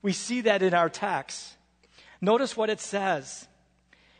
We 0.00 0.12
see 0.12 0.42
that 0.42 0.62
in 0.62 0.72
our 0.72 0.88
text. 0.88 1.54
Notice 2.20 2.56
what 2.56 2.70
it 2.70 2.80
says. 2.80 3.46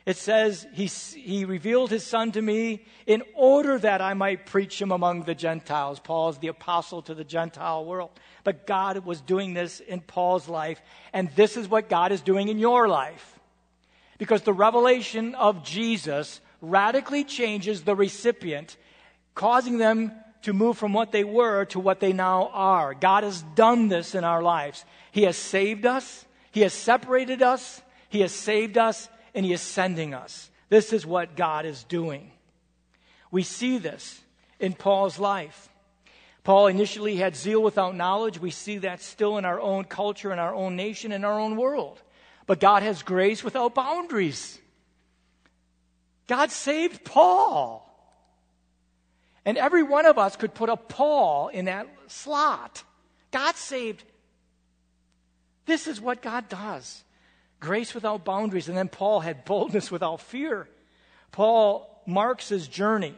It 0.04 0.16
says, 0.16 0.66
he, 0.72 0.86
he 0.86 1.44
revealed 1.44 1.90
his 1.90 2.04
son 2.04 2.32
to 2.32 2.42
me 2.42 2.84
in 3.06 3.22
order 3.36 3.78
that 3.78 4.00
I 4.00 4.14
might 4.14 4.46
preach 4.46 4.82
him 4.82 4.90
among 4.90 5.22
the 5.22 5.34
Gentiles. 5.34 6.00
Paul 6.00 6.30
is 6.30 6.38
the 6.38 6.48
apostle 6.48 7.02
to 7.02 7.14
the 7.14 7.22
Gentile 7.22 7.84
world. 7.84 8.10
But 8.42 8.66
God 8.66 9.04
was 9.04 9.20
doing 9.20 9.54
this 9.54 9.78
in 9.78 10.00
Paul's 10.00 10.48
life, 10.48 10.82
and 11.12 11.30
this 11.36 11.56
is 11.56 11.68
what 11.68 11.88
God 11.88 12.10
is 12.10 12.20
doing 12.20 12.48
in 12.48 12.58
your 12.58 12.88
life. 12.88 13.31
Because 14.22 14.42
the 14.42 14.52
revelation 14.52 15.34
of 15.34 15.64
Jesus 15.64 16.40
radically 16.60 17.24
changes 17.24 17.82
the 17.82 17.96
recipient, 17.96 18.76
causing 19.34 19.78
them 19.78 20.12
to 20.42 20.52
move 20.52 20.78
from 20.78 20.92
what 20.92 21.10
they 21.10 21.24
were 21.24 21.64
to 21.64 21.80
what 21.80 21.98
they 21.98 22.12
now 22.12 22.48
are. 22.52 22.94
God 22.94 23.24
has 23.24 23.42
done 23.56 23.88
this 23.88 24.14
in 24.14 24.22
our 24.22 24.40
lives. 24.40 24.84
He 25.10 25.24
has 25.24 25.36
saved 25.36 25.86
us, 25.86 26.24
He 26.52 26.60
has 26.60 26.72
separated 26.72 27.42
us, 27.42 27.82
He 28.10 28.20
has 28.20 28.30
saved 28.30 28.78
us, 28.78 29.08
and 29.34 29.44
He 29.44 29.52
is 29.52 29.60
sending 29.60 30.14
us. 30.14 30.52
This 30.68 30.92
is 30.92 31.04
what 31.04 31.34
God 31.34 31.66
is 31.66 31.82
doing. 31.82 32.30
We 33.32 33.42
see 33.42 33.78
this 33.78 34.20
in 34.60 34.74
Paul's 34.74 35.18
life. 35.18 35.68
Paul 36.44 36.68
initially 36.68 37.16
had 37.16 37.34
zeal 37.34 37.60
without 37.60 37.96
knowledge. 37.96 38.38
We 38.38 38.52
see 38.52 38.78
that 38.78 39.02
still 39.02 39.36
in 39.36 39.44
our 39.44 39.60
own 39.60 39.82
culture, 39.82 40.32
in 40.32 40.38
our 40.38 40.54
own 40.54 40.76
nation, 40.76 41.10
in 41.10 41.24
our 41.24 41.40
own 41.40 41.56
world. 41.56 42.00
But 42.52 42.60
God 42.60 42.82
has 42.82 43.02
grace 43.02 43.42
without 43.42 43.74
boundaries. 43.74 44.58
God 46.26 46.50
saved 46.50 47.02
Paul. 47.02 47.88
And 49.46 49.56
every 49.56 49.82
one 49.82 50.04
of 50.04 50.18
us 50.18 50.36
could 50.36 50.52
put 50.52 50.68
a 50.68 50.76
Paul 50.76 51.48
in 51.48 51.64
that 51.64 51.88
slot. 52.08 52.84
God 53.30 53.56
saved. 53.56 54.04
This 55.64 55.86
is 55.86 55.98
what 55.98 56.20
God 56.20 56.50
does 56.50 57.02
grace 57.58 57.94
without 57.94 58.22
boundaries. 58.22 58.68
And 58.68 58.76
then 58.76 58.88
Paul 58.88 59.20
had 59.20 59.46
boldness 59.46 59.90
without 59.90 60.20
fear. 60.20 60.68
Paul 61.30 62.02
marks 62.04 62.50
his 62.50 62.68
journey. 62.68 63.14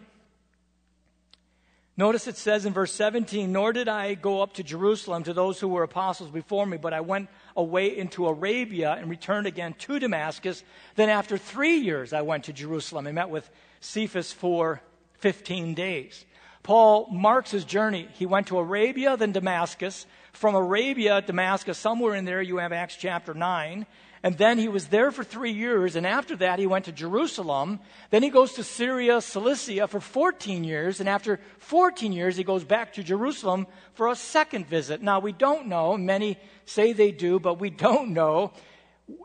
Notice 1.97 2.29
it 2.29 2.37
says 2.37 2.67
in 2.67 2.73
verse 2.73 2.93
17, 2.93 3.51
Nor 3.51 3.73
did 3.73 3.89
I 3.89 4.15
go 4.15 4.43
up 4.43 4.53
to 4.53 4.63
Jerusalem 4.63 5.25
to 5.25 5.33
those 5.33 5.59
who 5.59 5.67
were 5.67 5.83
apostles 5.83 6.31
before 6.31 6.67
me, 6.67 6.77
but 6.77 6.93
I 6.93 7.01
went 7.01 7.29
away 7.57 7.97
into 7.97 8.27
Arabia 8.27 8.97
and 8.99 9.09
returned 9.09 9.47
again 9.47 9.75
to 9.79 9.99
Damascus. 9.99 10.65
Then 10.97 11.09
after 11.09 11.39
three 11.39 11.77
years, 11.77 12.13
I 12.13 12.23
went 12.23 12.45
to 12.45 12.53
Jerusalem 12.53 13.07
and 13.07 13.15
met 13.15 13.31
with 13.31 13.49
Cephas 13.81 14.33
for 14.33 14.81
15 15.19 15.75
days. 15.75 16.25
Paul 16.65 17.09
marks 17.13 17.51
his 17.51 17.65
journey. 17.65 18.09
He 18.15 18.25
went 18.25 18.49
to 18.49 18.59
Arabia, 18.59 19.17
then 19.19 19.33
Damascus. 19.33 20.07
From 20.33 20.55
Arabia, 20.55 21.21
Damascus, 21.21 21.79
somewhere 21.79 22.15
in 22.15 22.25
there, 22.25 22.41
you 22.41 22.57
have 22.57 22.73
Acts 22.73 22.97
chapter 22.97 23.35
9. 23.35 23.87
And 24.23 24.39
then 24.39 24.57
he 24.57 24.69
was 24.69 24.87
there 24.87 25.13
for 25.13 25.23
three 25.23 25.53
years. 25.53 25.95
And 25.95 26.07
after 26.07 26.35
that, 26.37 26.59
he 26.59 26.67
went 26.67 26.87
to 26.87 26.93
Jerusalem. 26.93 27.81
Then 28.09 28.23
he 28.23 28.31
goes 28.31 28.55
to 28.55 28.65
Syria, 28.65 29.21
Cilicia 29.21 29.87
for 29.87 30.01
14 30.01 30.65
years. 30.65 31.01
And 31.01 31.09
after 31.09 31.39
14 31.59 32.15
years, 32.15 32.35
he 32.35 32.45
goes 32.45 32.65
back 32.65 32.95
to 32.95 33.03
Jerusalem 33.03 33.67
for 33.93 34.09
a 34.09 34.17
second 34.17 34.67
visit. 34.67 35.03
Now, 35.03 35.21
we 35.21 35.33
don't 35.33 35.67
know. 35.67 35.99
Many 35.99 36.39
say 36.65 36.95
they 36.95 37.13
do, 37.13 37.39
but 37.39 37.61
we 37.61 37.69
don't 37.87 38.15
know 38.15 38.53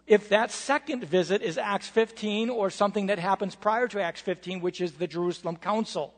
if 0.06 0.28
that 0.28 0.52
second 0.52 1.06
visit 1.06 1.41
is 1.41 1.58
Acts 1.58 1.88
15 1.88 2.49
or 2.49 2.69
something 2.69 3.06
that 3.06 3.17
happens 3.17 3.56
prior 3.56 3.88
to 3.88 4.02
Acts 4.02 4.19
15, 4.19 4.60
which 4.60 4.82
is 4.82 4.91
the 4.91 5.08
Jerusalem 5.08 5.56
Council. 5.56 6.13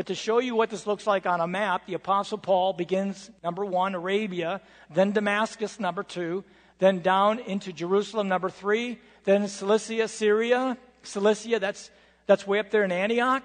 But 0.00 0.06
to 0.06 0.14
show 0.14 0.38
you 0.38 0.54
what 0.54 0.70
this 0.70 0.86
looks 0.86 1.06
like 1.06 1.26
on 1.26 1.42
a 1.42 1.46
map, 1.46 1.84
the 1.84 1.92
Apostle 1.92 2.38
Paul 2.38 2.72
begins, 2.72 3.30
number 3.44 3.66
one, 3.66 3.94
Arabia, 3.94 4.62
then 4.88 5.12
Damascus, 5.12 5.78
number 5.78 6.02
two, 6.02 6.42
then 6.78 7.00
down 7.00 7.38
into 7.38 7.70
Jerusalem, 7.70 8.26
number 8.26 8.48
three, 8.48 8.98
then 9.24 9.46
Cilicia, 9.46 10.08
Syria. 10.08 10.78
Cilicia, 11.02 11.58
that's, 11.58 11.90
that's 12.24 12.46
way 12.46 12.60
up 12.60 12.70
there 12.70 12.82
in 12.82 12.92
Antioch. 12.92 13.42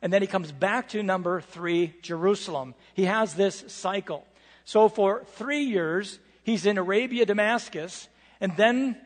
And 0.00 0.12
then 0.12 0.22
he 0.22 0.28
comes 0.28 0.52
back 0.52 0.90
to 0.90 1.02
number 1.02 1.40
three, 1.40 1.92
Jerusalem. 2.02 2.76
He 2.94 3.06
has 3.06 3.34
this 3.34 3.64
cycle. 3.66 4.24
So 4.64 4.88
for 4.88 5.24
three 5.24 5.64
years, 5.64 6.20
he's 6.44 6.66
in 6.66 6.78
Arabia, 6.78 7.26
Damascus, 7.26 8.08
and 8.40 8.56
then 8.56 8.96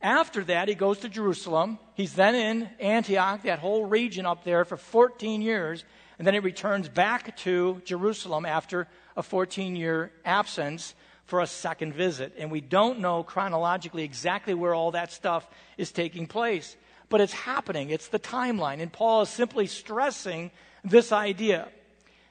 after 0.00 0.42
that, 0.44 0.68
he 0.68 0.74
goes 0.74 1.00
to 1.00 1.10
Jerusalem. 1.10 1.78
He's 1.92 2.14
then 2.14 2.34
in 2.34 2.70
Antioch, 2.80 3.42
that 3.42 3.58
whole 3.58 3.84
region 3.84 4.24
up 4.24 4.42
there, 4.42 4.64
for 4.64 4.78
14 4.78 5.42
years. 5.42 5.84
And 6.18 6.26
then 6.26 6.34
he 6.34 6.40
returns 6.40 6.88
back 6.88 7.36
to 7.38 7.82
Jerusalem 7.84 8.46
after 8.46 8.88
a 9.16 9.22
14 9.22 9.76
year 9.76 10.12
absence 10.24 10.94
for 11.26 11.40
a 11.40 11.46
second 11.46 11.94
visit. 11.94 12.34
And 12.38 12.50
we 12.50 12.60
don't 12.60 13.00
know 13.00 13.22
chronologically 13.22 14.04
exactly 14.04 14.54
where 14.54 14.74
all 14.74 14.92
that 14.92 15.12
stuff 15.12 15.46
is 15.76 15.92
taking 15.92 16.26
place. 16.26 16.76
But 17.08 17.20
it's 17.20 17.32
happening, 17.32 17.90
it's 17.90 18.08
the 18.08 18.18
timeline. 18.18 18.80
And 18.80 18.92
Paul 18.92 19.22
is 19.22 19.28
simply 19.28 19.66
stressing 19.66 20.50
this 20.84 21.12
idea 21.12 21.68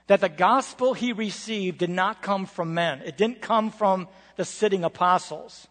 that 0.08 0.22
the 0.22 0.30
gospel 0.30 0.94
he 0.94 1.14
received 1.14 1.80
did 1.80 1.90
not 1.90 2.22
come 2.22 2.46
from 2.46 2.74
men, 2.74 3.02
it 3.02 3.18
didn't 3.18 3.42
come 3.42 3.72
from 3.72 4.08
the 4.36 4.46
sitting 4.46 4.84
apostles. 4.84 5.68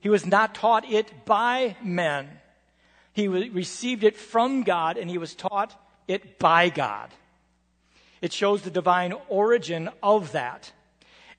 He 0.00 0.08
was 0.08 0.26
not 0.26 0.54
taught 0.54 0.90
it 0.90 1.24
by 1.24 1.76
men. 1.82 2.28
He 3.12 3.28
received 3.28 4.02
it 4.02 4.16
from 4.16 4.62
God 4.62 4.96
and 4.96 5.10
he 5.10 5.18
was 5.18 5.34
taught 5.34 5.78
it 6.08 6.38
by 6.38 6.70
God. 6.70 7.10
It 8.20 8.32
shows 8.32 8.62
the 8.62 8.70
divine 8.70 9.14
origin 9.28 9.90
of 10.02 10.32
that. 10.32 10.72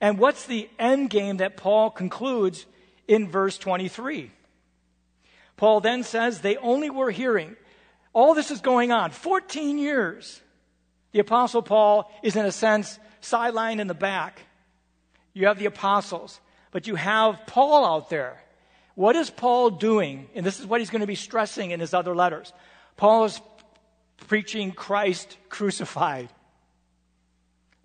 And 0.00 0.18
what's 0.18 0.46
the 0.46 0.68
end 0.78 1.10
game 1.10 1.36
that 1.36 1.56
Paul 1.56 1.90
concludes 1.90 2.66
in 3.06 3.28
verse 3.28 3.56
23? 3.58 4.30
Paul 5.56 5.80
then 5.80 6.02
says, 6.02 6.40
They 6.40 6.56
only 6.56 6.90
were 6.90 7.10
hearing. 7.10 7.56
All 8.12 8.34
this 8.34 8.50
is 8.50 8.60
going 8.60 8.90
on 8.90 9.12
14 9.12 9.78
years. 9.78 10.40
The 11.12 11.20
Apostle 11.20 11.62
Paul 11.62 12.10
is, 12.22 12.36
in 12.36 12.44
a 12.44 12.52
sense, 12.52 12.98
sidelined 13.20 13.80
in 13.80 13.86
the 13.86 13.94
back. 13.94 14.40
You 15.34 15.46
have 15.46 15.58
the 15.58 15.66
apostles, 15.66 16.40
but 16.72 16.86
you 16.86 16.94
have 16.96 17.46
Paul 17.46 17.84
out 17.84 18.10
there. 18.10 18.42
What 18.94 19.16
is 19.16 19.30
Paul 19.30 19.70
doing? 19.70 20.28
And 20.34 20.44
this 20.44 20.60
is 20.60 20.66
what 20.66 20.80
he's 20.80 20.90
going 20.90 21.00
to 21.00 21.06
be 21.06 21.14
stressing 21.14 21.70
in 21.70 21.80
his 21.80 21.94
other 21.94 22.14
letters. 22.14 22.52
Paul 22.96 23.24
is 23.24 23.40
preaching 24.26 24.72
Christ 24.72 25.38
crucified. 25.48 26.28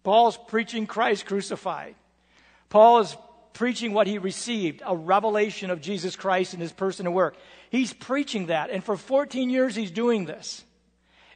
Paul's 0.08 0.38
preaching 0.38 0.88
Christ 0.88 1.26
crucified. 1.26 1.93
Paul 2.70 3.00
is 3.00 3.17
preaching 3.52 3.91
what 3.91 4.08
he 4.08 4.20
received 4.20 4.82
a 4.86 4.96
revelation 4.96 5.70
of 5.70 5.82
Jesus 5.82 6.15
Christ 6.15 6.54
in 6.54 6.62
his 6.62 6.72
person 6.72 7.08
and 7.08 7.13
work. 7.13 7.36
He's 7.72 7.91
preaching 7.91 8.46
that, 8.46 8.70
and 8.70 8.82
for 8.82 8.96
14 8.96 9.50
years 9.50 9.76
he's 9.76 9.91
doing 9.91 10.24
this. 10.24 10.63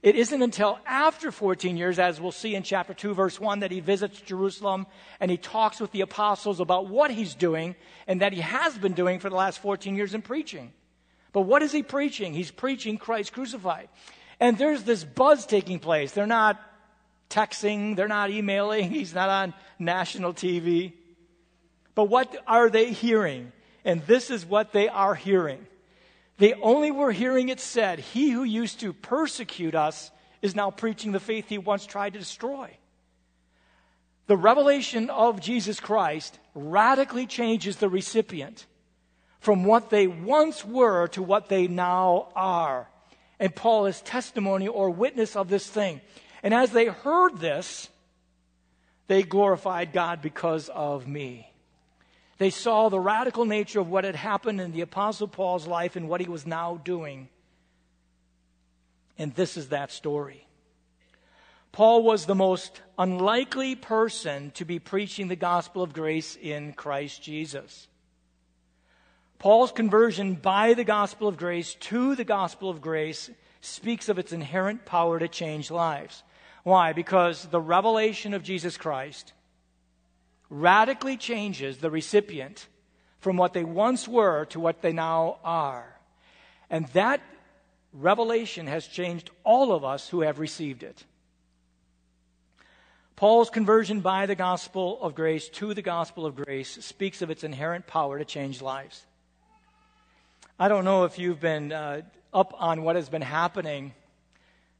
It 0.01 0.15
isn't 0.15 0.41
until 0.41 0.79
after 0.85 1.33
14 1.33 1.75
years, 1.75 1.99
as 1.99 2.21
we'll 2.21 2.31
see 2.31 2.55
in 2.55 2.63
chapter 2.63 2.93
2, 2.93 3.13
verse 3.13 3.41
1, 3.41 3.59
that 3.59 3.71
he 3.71 3.81
visits 3.81 4.21
Jerusalem 4.21 4.87
and 5.19 5.29
he 5.29 5.35
talks 5.35 5.81
with 5.81 5.91
the 5.91 5.99
apostles 5.99 6.61
about 6.61 6.87
what 6.87 7.11
he's 7.11 7.35
doing 7.35 7.75
and 8.07 8.21
that 8.21 8.31
he 8.31 8.39
has 8.39 8.77
been 8.77 8.93
doing 8.93 9.19
for 9.19 9.29
the 9.29 9.35
last 9.35 9.59
14 9.59 9.97
years 9.97 10.13
in 10.13 10.21
preaching. 10.21 10.71
But 11.33 11.41
what 11.41 11.61
is 11.61 11.73
he 11.73 11.83
preaching? 11.83 12.33
He's 12.33 12.51
preaching 12.51 12.97
Christ 12.97 13.33
crucified. 13.33 13.89
And 14.39 14.57
there's 14.57 14.83
this 14.83 15.03
buzz 15.03 15.45
taking 15.45 15.79
place. 15.79 16.13
They're 16.13 16.25
not 16.25 16.57
texting, 17.31 17.95
they're 17.95 18.07
not 18.07 18.29
emailing, 18.29 18.89
he's 18.91 19.15
not 19.15 19.29
on 19.29 19.53
national 19.79 20.33
TV. 20.33 20.93
But 21.95 22.05
what 22.05 22.35
are 22.47 22.69
they 22.69 22.91
hearing? 22.91 23.51
And 23.83 24.01
this 24.05 24.29
is 24.29 24.45
what 24.45 24.73
they 24.73 24.87
are 24.87 25.15
hearing. 25.15 25.65
They 26.37 26.53
only 26.53 26.91
were 26.91 27.11
hearing 27.11 27.49
it 27.49 27.59
said, 27.59 27.99
He 27.99 28.29
who 28.29 28.43
used 28.43 28.79
to 28.79 28.93
persecute 28.93 29.75
us 29.75 30.11
is 30.41 30.55
now 30.55 30.71
preaching 30.71 31.11
the 31.11 31.19
faith 31.19 31.47
he 31.49 31.57
once 31.57 31.85
tried 31.85 32.13
to 32.13 32.19
destroy. 32.19 32.77
The 34.27 34.37
revelation 34.37 35.09
of 35.09 35.41
Jesus 35.41 35.79
Christ 35.79 36.39
radically 36.55 37.27
changes 37.27 37.77
the 37.77 37.89
recipient 37.89 38.65
from 39.39 39.65
what 39.65 39.89
they 39.89 40.07
once 40.07 40.63
were 40.63 41.07
to 41.09 41.21
what 41.21 41.49
they 41.49 41.67
now 41.67 42.29
are. 42.35 42.87
And 43.39 43.53
Paul 43.55 43.87
is 43.87 44.01
testimony 44.01 44.67
or 44.67 44.89
witness 44.89 45.35
of 45.35 45.49
this 45.49 45.67
thing. 45.67 45.99
And 46.43 46.53
as 46.53 46.71
they 46.71 46.85
heard 46.85 47.37
this, 47.37 47.89
they 49.07 49.23
glorified 49.23 49.93
God 49.93 50.21
because 50.21 50.69
of 50.69 51.07
me. 51.07 51.51
They 52.37 52.49
saw 52.49 52.89
the 52.89 52.99
radical 52.99 53.45
nature 53.45 53.79
of 53.79 53.89
what 53.89 54.03
had 54.03 54.15
happened 54.15 54.59
in 54.59 54.71
the 54.71 54.81
Apostle 54.81 55.27
Paul's 55.27 55.67
life 55.67 55.95
and 55.95 56.09
what 56.09 56.21
he 56.21 56.27
was 56.27 56.47
now 56.47 56.81
doing. 56.83 57.29
And 59.17 59.35
this 59.35 59.57
is 59.57 59.69
that 59.69 59.91
story. 59.91 60.47
Paul 61.71 62.03
was 62.03 62.25
the 62.25 62.35
most 62.35 62.81
unlikely 62.97 63.75
person 63.75 64.51
to 64.51 64.65
be 64.65 64.79
preaching 64.79 65.27
the 65.27 65.35
gospel 65.35 65.83
of 65.83 65.93
grace 65.93 66.35
in 66.41 66.73
Christ 66.73 67.21
Jesus. 67.21 67.87
Paul's 69.37 69.71
conversion 69.71 70.35
by 70.35 70.73
the 70.73 70.83
gospel 70.83 71.27
of 71.27 71.37
grace 71.37 71.75
to 71.75 72.15
the 72.15 72.23
gospel 72.23 72.69
of 72.69 72.81
grace 72.81 73.29
speaks 73.61 74.09
of 74.09 74.19
its 74.19 74.33
inherent 74.33 74.85
power 74.85 75.19
to 75.19 75.27
change 75.27 75.71
lives. 75.71 76.23
Why? 76.63 76.93
Because 76.93 77.45
the 77.45 77.59
revelation 77.61 78.33
of 78.33 78.43
Jesus 78.43 78.77
Christ 78.77 79.33
radically 80.49 81.17
changes 81.17 81.77
the 81.77 81.89
recipient 81.89 82.67
from 83.19 83.37
what 83.37 83.53
they 83.53 83.63
once 83.63 84.07
were 84.07 84.45
to 84.45 84.59
what 84.59 84.81
they 84.81 84.91
now 84.91 85.37
are. 85.43 85.95
And 86.69 86.87
that 86.89 87.21
revelation 87.93 88.67
has 88.67 88.87
changed 88.87 89.29
all 89.43 89.71
of 89.71 89.83
us 89.83 90.09
who 90.09 90.21
have 90.21 90.39
received 90.39 90.83
it. 90.83 91.03
Paul's 93.15 93.51
conversion 93.51 94.01
by 94.01 94.25
the 94.25 94.35
gospel 94.35 94.99
of 95.01 95.13
grace 95.13 95.47
to 95.49 95.73
the 95.73 95.81
gospel 95.83 96.25
of 96.25 96.35
grace 96.35 96.83
speaks 96.83 97.21
of 97.21 97.29
its 97.29 97.43
inherent 97.43 97.85
power 97.85 98.17
to 98.17 98.25
change 98.25 98.61
lives. 98.61 99.05
I 100.57 100.67
don't 100.67 100.85
know 100.85 101.03
if 101.03 101.19
you've 101.19 101.39
been 101.39 101.71
uh, 101.71 102.01
up 102.33 102.53
on 102.57 102.83
what 102.83 102.95
has 102.95 103.09
been 103.09 103.21
happening, 103.21 103.93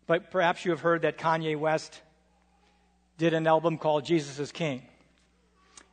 but 0.08 0.32
perhaps 0.32 0.66
you 0.66 0.72
have 0.72 0.82
heard 0.82 1.04
that 1.04 1.18
Kanye 1.18 1.58
West 1.58 2.02
did 3.18 3.34
an 3.34 3.48
album 3.48 3.78
called 3.78 4.06
Jesus 4.06 4.40
is 4.40 4.52
King. 4.52 4.82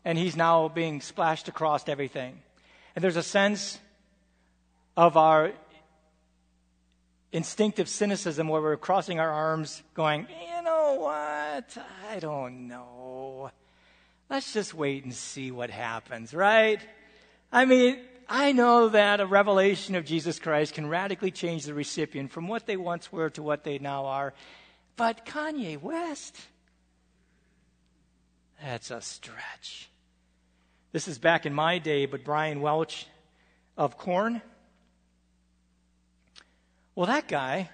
And 0.05 0.17
he's 0.17 0.37
now 0.37 0.69
being 0.69 1.01
splashed 1.01 1.49
across 1.49 1.89
everything. 1.89 2.41
And 2.95 3.05
there's 3.05 3.17
a 3.17 3.23
sense 3.23 3.79
of 4.97 5.17
our 5.17 5.53
instinctive 7.33 7.89
cynicism 7.89 8.49
where 8.49 8.63
we're 8.63 8.77
crossing 8.77 9.21
our 9.21 9.31
arms, 9.31 9.83
going, 9.95 10.27
you 10.29 10.63
know 10.63 10.95
what? 11.01 11.77
I 12.11 12.19
don't 12.19 12.69
know. 12.69 13.51
Let's 14.31 14.53
just 14.53 14.75
wait 14.75 15.05
and 15.05 15.15
see 15.15 15.51
what 15.51 15.71
happens, 15.71 16.35
right? 16.35 16.81
I 17.53 17.65
mean, 17.65 17.99
I 18.29 18.53
know 18.53 18.91
that 18.91 19.21
a 19.21 19.27
revelation 19.27 19.95
of 19.95 20.05
Jesus 20.05 20.39
Christ 20.39 20.75
can 20.75 20.87
radically 20.87 21.31
change 21.31 21.65
the 21.65 21.73
recipient 21.73 22.31
from 22.31 22.47
what 22.47 22.67
they 22.67 22.77
once 22.77 23.11
were 23.11 23.31
to 23.31 23.43
what 23.43 23.65
they 23.65 23.79
now 23.79 24.05
are. 24.05 24.35
But 24.97 25.25
Kanye 25.25 25.81
West, 25.81 26.37
that's 28.63 28.91
a 28.91 29.01
stretch. 29.01 29.89
This 30.93 31.09
is 31.09 31.19
back 31.19 31.47
in 31.47 31.55
my 31.55 31.79
day, 31.79 32.05
but 32.05 32.25
Brian 32.25 32.61
Welch 32.61 33.07
of 33.79 33.97
Korn. 33.97 34.43
well, 36.95 37.07
that 37.07 37.29
guy 37.29 37.71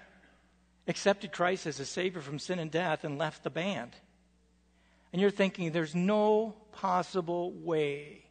accepted 0.87 1.31
Christ 1.31 1.65
as 1.65 1.79
a 1.79 1.85
Savior 1.85 2.21
from 2.21 2.39
sin 2.39 2.59
and 2.59 2.71
death 2.71 3.03
and 3.03 3.17
left 3.17 3.43
the 3.43 3.49
band. 3.49 3.91
And 5.11 5.21
you're 5.21 5.31
thinking, 5.31 5.71
there's 5.71 5.95
no 5.95 6.55
possible 6.71 7.51
way. 7.51 8.24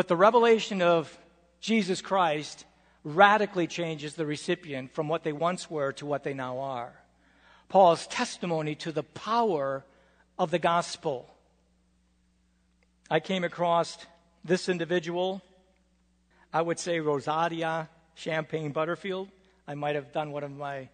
But 0.00 0.08
the 0.08 0.16
revelation 0.16 0.80
of 0.80 1.14
Jesus 1.60 2.00
Christ 2.00 2.64
radically 3.04 3.66
changes 3.66 4.14
the 4.14 4.24
recipient 4.24 4.94
from 4.94 5.08
what 5.08 5.24
they 5.24 5.32
once 5.34 5.70
were 5.70 5.92
to 5.92 6.06
what 6.06 6.24
they 6.24 6.32
now 6.32 6.60
are. 6.60 6.94
Paul's 7.68 8.06
testimony 8.06 8.74
to 8.76 8.92
the 8.92 9.02
power 9.02 9.84
of 10.38 10.50
the 10.50 10.58
gospel. 10.58 11.28
I 13.10 13.20
came 13.20 13.44
across 13.44 13.98
this 14.42 14.70
individual, 14.70 15.42
I 16.50 16.62
would 16.62 16.78
say 16.78 16.98
Rosadia 16.98 17.88
Champagne 18.14 18.72
Butterfield. 18.72 19.28
I 19.68 19.74
might 19.74 19.96
have 19.96 20.12
done 20.12 20.32
one 20.32 20.44
of 20.44 20.50
my 20.50 20.88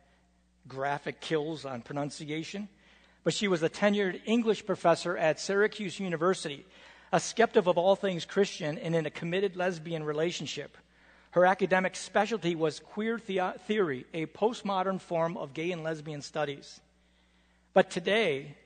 graphic 0.66 1.20
kills 1.20 1.64
on 1.64 1.80
pronunciation. 1.82 2.68
But 3.22 3.34
she 3.34 3.46
was 3.46 3.62
a 3.62 3.70
tenured 3.70 4.20
English 4.26 4.66
professor 4.66 5.16
at 5.16 5.38
Syracuse 5.38 6.00
University, 6.00 6.66
a 7.12 7.20
skeptic 7.20 7.66
of 7.66 7.78
all 7.78 7.96
things 7.96 8.24
Christian 8.24 8.78
and 8.78 8.94
in 8.94 9.06
a 9.06 9.10
committed 9.10 9.56
lesbian 9.56 10.04
relationship. 10.04 10.76
Her 11.30 11.44
academic 11.44 11.96
specialty 11.96 12.54
was 12.54 12.80
queer 12.80 13.18
the- 13.18 13.54
theory, 13.66 14.06
a 14.14 14.26
postmodern 14.26 15.00
form 15.00 15.36
of 15.36 15.54
gay 15.54 15.70
and 15.70 15.82
lesbian 15.82 16.22
studies. 16.22 16.80
But 17.74 17.90
today, 17.90 18.56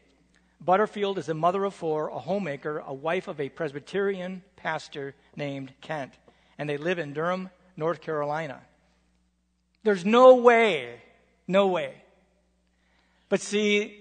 Butterfield 0.60 1.18
is 1.18 1.28
a 1.28 1.34
mother 1.34 1.64
of 1.64 1.74
four, 1.74 2.08
a 2.08 2.18
homemaker, 2.18 2.78
a 2.78 2.94
wife 2.94 3.28
of 3.28 3.40
a 3.40 3.48
Presbyterian 3.48 4.42
pastor 4.56 5.14
named 5.34 5.72
Kent, 5.80 6.12
and 6.58 6.68
they 6.68 6.76
live 6.76 6.98
in 6.98 7.12
Durham, 7.12 7.50
North 7.76 8.02
Carolina. 8.02 8.60
There's 9.82 10.04
no 10.04 10.36
way, 10.36 11.00
no 11.48 11.68
way. 11.68 11.94
But 13.30 13.40
see, 13.40 13.99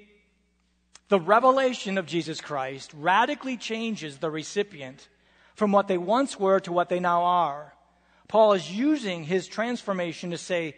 the 1.09 1.19
revelation 1.19 1.97
of 1.97 2.05
Jesus 2.05 2.39
Christ 2.39 2.91
radically 2.95 3.57
changes 3.57 4.17
the 4.17 4.29
recipient 4.29 5.07
from 5.55 5.71
what 5.71 5.87
they 5.87 5.97
once 5.97 6.39
were 6.39 6.59
to 6.61 6.71
what 6.71 6.87
they 6.87 6.99
now 6.99 7.23
are. 7.23 7.73
Paul 8.27 8.53
is 8.53 8.71
using 8.71 9.23
his 9.23 9.47
transformation 9.47 10.31
to 10.31 10.37
say, 10.37 10.75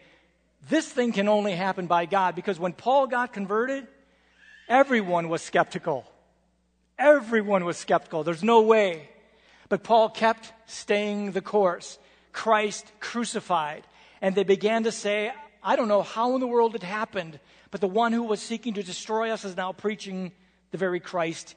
this 0.68 0.88
thing 0.88 1.12
can 1.12 1.28
only 1.28 1.52
happen 1.52 1.86
by 1.86 2.06
God 2.06 2.34
because 2.34 2.58
when 2.58 2.72
Paul 2.72 3.06
got 3.06 3.32
converted, 3.32 3.86
everyone 4.68 5.28
was 5.28 5.42
skeptical. 5.42 6.10
Everyone 6.98 7.64
was 7.64 7.76
skeptical. 7.76 8.24
There's 8.24 8.42
no 8.42 8.62
way. 8.62 9.08
But 9.68 9.82
Paul 9.82 10.08
kept 10.08 10.52
staying 10.66 11.32
the 11.32 11.40
course. 11.42 11.98
Christ 12.32 12.90
crucified. 13.00 13.82
And 14.22 14.34
they 14.34 14.44
began 14.44 14.84
to 14.84 14.92
say, 14.92 15.32
I 15.62 15.76
don't 15.76 15.88
know 15.88 16.02
how 16.02 16.34
in 16.34 16.40
the 16.40 16.46
world 16.46 16.74
it 16.74 16.82
happened, 16.82 17.38
but 17.70 17.80
the 17.80 17.88
one 17.88 18.12
who 18.12 18.24
was 18.24 18.40
seeking 18.40 18.74
to 18.74 18.82
destroy 18.82 19.30
us 19.30 19.44
is 19.44 19.56
now 19.56 19.72
preaching 19.72 20.32
the 20.70 20.78
very 20.78 21.00
Christ 21.00 21.54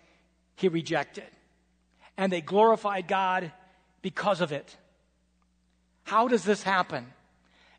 he 0.56 0.68
rejected. 0.68 1.26
And 2.18 2.32
they 2.32 2.42
glorified 2.42 3.08
God 3.08 3.52
because 4.02 4.42
of 4.42 4.52
it. 4.52 4.78
How 6.04 6.28
does 6.28 6.44
this 6.44 6.62
happen? 6.62 7.08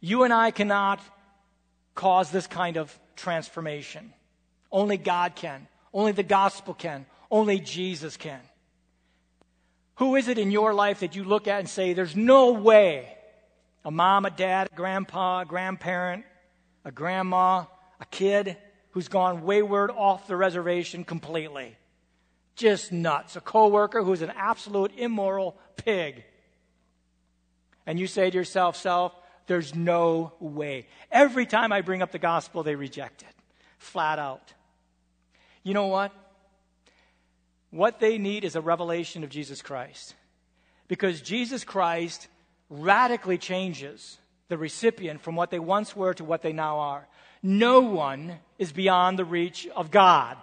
You 0.01 0.25
and 0.25 0.33
I 0.33 0.51
cannot 0.51 1.01
cause 1.95 2.31
this 2.31 2.47
kind 2.47 2.77
of 2.77 2.99
transformation. 3.15 4.12
Only 4.71 4.97
God 4.97 5.37
can. 5.37 5.69
Only 5.95 6.12
the 6.12 6.23
gospel 6.23 6.75
can. 6.75 7.07
Only 7.31 7.61
Jesus 7.61 8.17
can. 8.17 8.41
Who 9.97 10.17
is 10.17 10.29
it 10.29 10.39
in 10.39 10.51
your 10.51 10.75
life 10.75 11.01
that 11.01 11.17
you 11.17 11.25
look 11.25 11.49
at 11.49 11.61
and 11.61 11.69
say, 11.69 11.95
there's 11.95 12.17
no 12.17 12.53
way 12.53 13.16
a 13.87 13.90
mom, 13.92 14.25
a 14.25 14.31
dad, 14.31 14.68
a 14.72 14.75
grandpa, 14.75 15.42
a 15.42 15.44
grandparent, 15.44 16.25
a 16.85 16.90
grandma, 16.90 17.64
a 18.01 18.05
kid 18.11 18.57
who's 18.90 19.07
gone 19.07 19.44
wayward 19.44 19.92
off 19.92 20.27
the 20.27 20.37
reservation 20.37 21.05
completely. 21.05 21.77
Just 22.57 22.90
nuts. 22.90 23.37
A 23.37 23.40
coworker 23.40 24.03
who's 24.03 24.22
an 24.22 24.33
absolute 24.37 24.90
immoral 24.96 25.57
pig. 25.77 26.25
And 27.87 27.96
you 27.96 28.09
say 28.09 28.29
to 28.29 28.37
yourself, 28.37 28.77
self, 28.77 29.14
there's 29.46 29.72
no 29.72 30.33
way. 30.40 30.88
Every 31.12 31.46
time 31.46 31.70
I 31.70 31.81
bring 31.83 32.03
up 32.03 32.11
the 32.11 32.18
gospel, 32.18 32.64
they 32.64 32.75
reject 32.75 33.22
it. 33.22 33.35
Flat 33.79 34.18
out. 34.18 34.53
You 35.62 35.75
know 35.75 35.87
what? 35.87 36.12
What 37.70 38.01
they 38.01 38.18
need 38.18 38.44
is 38.44 38.57
a 38.57 38.61
revelation 38.61 39.22
of 39.22 39.31
Jesus 39.31 39.62
Christ. 39.62 40.16
Because 40.88 41.20
Jesus 41.20 41.62
Christ 41.62 42.27
radically 42.69 43.39
changes 43.39 44.19
the 44.49 44.59
recipient 44.59 45.21
from 45.21 45.37
what 45.37 45.51
they 45.51 45.59
once 45.59 45.95
were 45.95 46.15
to 46.15 46.25
what 46.25 46.43
they 46.43 46.53
now 46.53 46.79
are. 46.79 47.07
No 47.43 47.81
one 47.81 48.39
is 48.59 48.73
beyond 48.73 49.19
the 49.19 49.25
reach 49.25 49.67
of 49.75 49.91
God. 49.91 50.37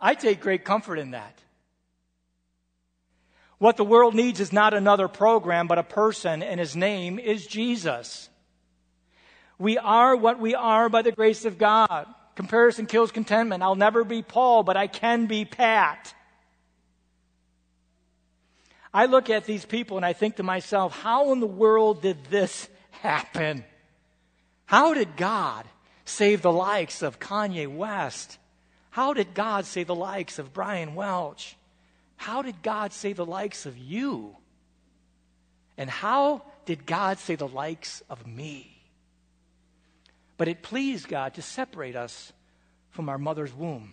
I 0.00 0.14
take 0.14 0.40
great 0.40 0.64
comfort 0.64 0.98
in 0.98 1.12
that. 1.12 1.38
What 3.58 3.76
the 3.76 3.84
world 3.84 4.14
needs 4.14 4.38
is 4.38 4.52
not 4.52 4.72
another 4.72 5.08
program, 5.08 5.66
but 5.66 5.78
a 5.78 5.82
person, 5.82 6.42
and 6.44 6.60
his 6.60 6.76
name 6.76 7.18
is 7.18 7.46
Jesus. 7.46 8.28
We 9.58 9.76
are 9.76 10.14
what 10.14 10.38
we 10.38 10.54
are 10.54 10.88
by 10.88 11.02
the 11.02 11.10
grace 11.10 11.44
of 11.44 11.58
God. 11.58 12.06
Comparison 12.36 12.86
kills 12.86 13.10
contentment. 13.10 13.64
I'll 13.64 13.74
never 13.74 14.04
be 14.04 14.22
Paul, 14.22 14.62
but 14.62 14.76
I 14.76 14.86
can 14.86 15.26
be 15.26 15.44
Pat. 15.44 16.14
I 18.92 19.06
look 19.06 19.30
at 19.30 19.44
these 19.44 19.64
people 19.64 19.96
and 19.96 20.06
I 20.06 20.12
think 20.12 20.36
to 20.36 20.42
myself, 20.42 20.98
how 21.00 21.32
in 21.32 21.40
the 21.40 21.46
world 21.46 22.02
did 22.02 22.24
this 22.26 22.68
happen? 22.90 23.64
How 24.66 24.94
did 24.94 25.16
God 25.16 25.66
save 26.04 26.42
the 26.42 26.52
likes 26.52 27.02
of 27.02 27.18
Kanye 27.18 27.68
West? 27.68 28.38
How 28.90 29.12
did 29.12 29.34
God 29.34 29.66
save 29.66 29.86
the 29.86 29.94
likes 29.94 30.38
of 30.38 30.52
Brian 30.52 30.94
Welch? 30.94 31.56
How 32.16 32.42
did 32.42 32.62
God 32.62 32.92
save 32.92 33.16
the 33.16 33.26
likes 33.26 33.66
of 33.66 33.76
you? 33.78 34.36
And 35.76 35.88
how 35.88 36.42
did 36.66 36.84
God 36.84 37.18
save 37.18 37.38
the 37.38 37.48
likes 37.48 38.02
of 38.10 38.26
me? 38.26 38.82
But 40.36 40.48
it 40.48 40.62
pleased 40.62 41.08
God 41.08 41.34
to 41.34 41.42
separate 41.42 41.96
us 41.96 42.32
from 42.90 43.08
our 43.08 43.18
mother's 43.18 43.54
womb 43.54 43.92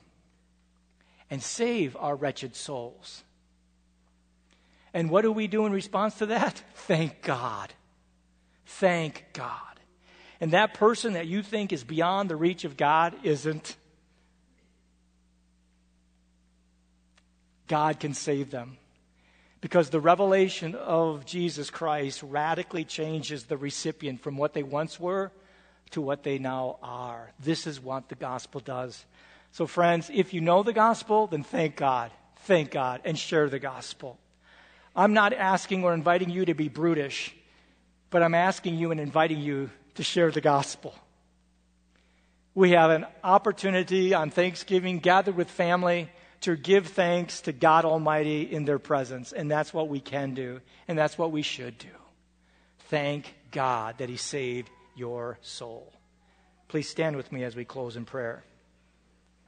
and 1.29 1.41
save 1.41 1.95
our 1.97 2.15
wretched 2.15 2.55
souls. 2.55 3.23
And 4.95 5.10
what 5.10 5.23
do 5.23 5.31
we 5.34 5.47
do 5.47 5.65
in 5.65 5.73
response 5.73 6.15
to 6.19 6.27
that? 6.27 6.63
Thank 6.73 7.21
God. 7.21 7.73
Thank 8.65 9.25
God. 9.34 9.51
And 10.39 10.51
that 10.51 10.73
person 10.73 11.13
that 11.13 11.27
you 11.27 11.43
think 11.43 11.73
is 11.73 11.84
beyond 11.84 12.29
the 12.29 12.38
reach 12.38 12.63
of 12.63 12.77
God 12.77 13.13
isn't. 13.21 13.75
God 17.67 17.99
can 17.99 18.13
save 18.13 18.51
them. 18.51 18.77
Because 19.60 19.89
the 19.89 19.99
revelation 19.99 20.75
of 20.75 21.25
Jesus 21.25 21.69
Christ 21.69 22.23
radically 22.23 22.86
changes 22.86 23.45
the 23.45 23.58
recipient 23.58 24.21
from 24.21 24.38
what 24.38 24.53
they 24.53 24.63
once 24.63 24.97
were 24.97 25.29
to 25.91 25.99
what 25.99 26.23
they 26.23 26.38
now 26.38 26.77
are. 26.81 27.34
This 27.41 27.67
is 27.67 27.81
what 27.81 28.08
the 28.08 28.15
gospel 28.15 28.62
does. 28.62 29.05
So, 29.51 29.67
friends, 29.67 30.10
if 30.13 30.34
you 30.34 30.39
know 30.39 30.63
the 30.63 30.73
gospel, 30.73 31.27
then 31.27 31.43
thank 31.43 31.75
God. 31.75 32.12
Thank 32.43 32.71
God 32.71 33.01
and 33.03 33.19
share 33.19 33.49
the 33.49 33.60
gospel. 33.60 34.19
I'm 34.95 35.13
not 35.13 35.34
asking 35.34 35.84
or 35.84 35.93
inviting 35.93 36.29
you 36.29 36.45
to 36.45 36.53
be 36.53 36.69
brutish, 36.69 37.36
but 38.10 38.23
I'm 38.23 38.36
asking 38.36 38.75
you 38.75 38.91
and 38.91 38.99
inviting 38.99 39.39
you 39.39 39.69
to 39.95 40.03
share 40.03 40.31
the 40.31 40.41
gospel. 40.41 40.95
We 42.53 42.71
have 42.71 42.91
an 42.91 43.05
opportunity 43.23 44.13
on 44.13 44.29
Thanksgiving, 44.29 44.99
gathered 44.99 45.36
with 45.36 45.49
family, 45.49 46.10
to 46.41 46.55
give 46.55 46.88
thanks 46.88 47.41
to 47.41 47.51
God 47.51 47.84
Almighty 47.84 48.43
in 48.43 48.63
their 48.63 48.79
presence. 48.79 49.34
And 49.34 49.51
that's 49.51 49.73
what 49.73 49.89
we 49.89 49.99
can 49.99 50.34
do, 50.34 50.62
and 50.88 50.97
that's 50.97 51.17
what 51.17 51.31
we 51.31 51.41
should 51.41 51.77
do. 51.77 51.89
Thank 52.88 53.34
God 53.51 53.97
that 53.97 54.08
He 54.08 54.17
saved 54.17 54.69
your 54.95 55.38
soul. 55.41 55.91
Please 56.69 56.88
stand 56.88 57.17
with 57.17 57.31
me 57.31 57.43
as 57.43 57.55
we 57.55 57.65
close 57.65 57.97
in 57.97 58.05
prayer. 58.05 58.43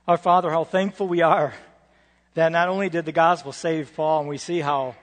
Our 0.08 0.18
Father, 0.18 0.50
how 0.50 0.66
thankful 0.66 1.08
we 1.08 1.22
are 1.22 1.54
that 2.34 2.52
not 2.52 2.68
only 2.68 2.90
did 2.90 3.06
the 3.06 3.12
gospel 3.12 3.52
save 3.52 3.96
Paul, 3.96 4.22
and 4.22 4.30
we 4.30 4.38
see 4.38 4.60
how 4.60 4.96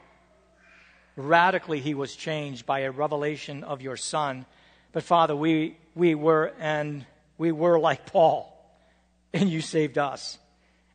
radically 1.17 1.81
he 1.81 1.95
was 1.95 2.17
changed 2.17 2.67
by 2.67 2.81
a 2.81 2.91
revelation 2.91 3.65
of 3.65 3.83
your 3.83 3.97
Son, 3.97 4.47
but 4.93 5.03
Father, 5.03 5.35
we, 5.35 5.77
we 5.95 6.15
were 6.15 6.53
and 6.59 7.05
we 7.39 7.53
were 7.53 7.79
like 7.79 8.07
Paul, 8.07 8.51
and 9.33 9.51
you 9.51 9.61
saved 9.61 9.99
us 9.99 10.39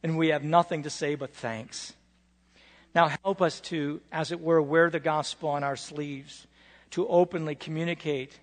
and 0.03 0.17
we 0.17 0.29
have 0.29 0.43
nothing 0.43 0.83
to 0.83 0.89
say 0.89 1.15
but 1.15 1.33
thanks. 1.33 1.93
Now, 2.95 3.11
help 3.23 3.41
us 3.41 3.59
to, 3.61 4.01
as 4.11 4.31
it 4.31 4.39
were, 4.39 4.61
wear 4.61 4.89
the 4.89 4.99
gospel 4.99 5.49
on 5.49 5.63
our 5.63 5.75
sleeves, 5.75 6.47
to 6.91 7.07
openly 7.07 7.55
communicate 7.55 8.39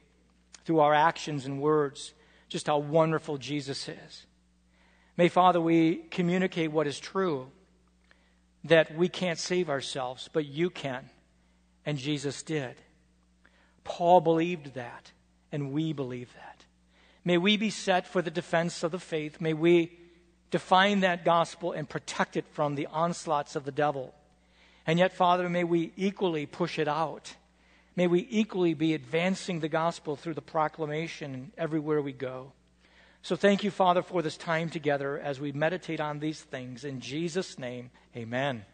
through 0.64 0.80
our 0.80 0.94
actions 0.94 1.46
and 1.46 1.60
words 1.60 2.12
just 2.48 2.68
how 2.68 2.78
wonderful 2.78 3.38
Jesus 3.38 3.88
is. 3.88 4.26
May, 5.16 5.28
Father, 5.28 5.60
we 5.60 5.96
communicate 6.10 6.70
what 6.70 6.86
is 6.86 7.00
true 7.00 7.50
that 8.64 8.94
we 8.96 9.08
can't 9.08 9.38
save 9.38 9.70
ourselves, 9.70 10.28
but 10.32 10.44
you 10.44 10.70
can, 10.70 11.08
and 11.86 11.96
Jesus 11.96 12.42
did. 12.42 12.74
Paul 13.84 14.20
believed 14.20 14.74
that, 14.74 15.12
and 15.52 15.72
we 15.72 15.92
believe 15.92 16.34
that. 16.34 16.64
May 17.24 17.38
we 17.38 17.56
be 17.56 17.70
set 17.70 18.06
for 18.06 18.20
the 18.20 18.30
defense 18.30 18.82
of 18.82 18.90
the 18.90 18.98
faith. 18.98 19.40
May 19.40 19.54
we 19.54 19.96
define 20.50 21.00
that 21.00 21.24
gospel 21.24 21.72
and 21.72 21.88
protect 21.88 22.36
it 22.36 22.44
from 22.52 22.74
the 22.74 22.86
onslaughts 22.86 23.56
of 23.56 23.64
the 23.64 23.72
devil. 23.72 24.14
And 24.86 24.98
yet, 24.98 25.12
Father, 25.12 25.48
may 25.48 25.64
we 25.64 25.92
equally 25.96 26.46
push 26.46 26.78
it 26.78 26.88
out. 26.88 27.34
May 27.96 28.06
we 28.06 28.26
equally 28.30 28.74
be 28.74 28.94
advancing 28.94 29.60
the 29.60 29.68
gospel 29.68 30.16
through 30.16 30.34
the 30.34 30.42
proclamation 30.42 31.52
everywhere 31.56 32.02
we 32.02 32.12
go. 32.12 32.52
So 33.22 33.34
thank 33.34 33.64
you, 33.64 33.72
Father, 33.72 34.02
for 34.02 34.22
this 34.22 34.36
time 34.36 34.70
together 34.70 35.18
as 35.18 35.40
we 35.40 35.50
meditate 35.50 36.00
on 36.00 36.20
these 36.20 36.40
things. 36.40 36.84
In 36.84 37.00
Jesus' 37.00 37.58
name, 37.58 37.90
amen. 38.16 38.64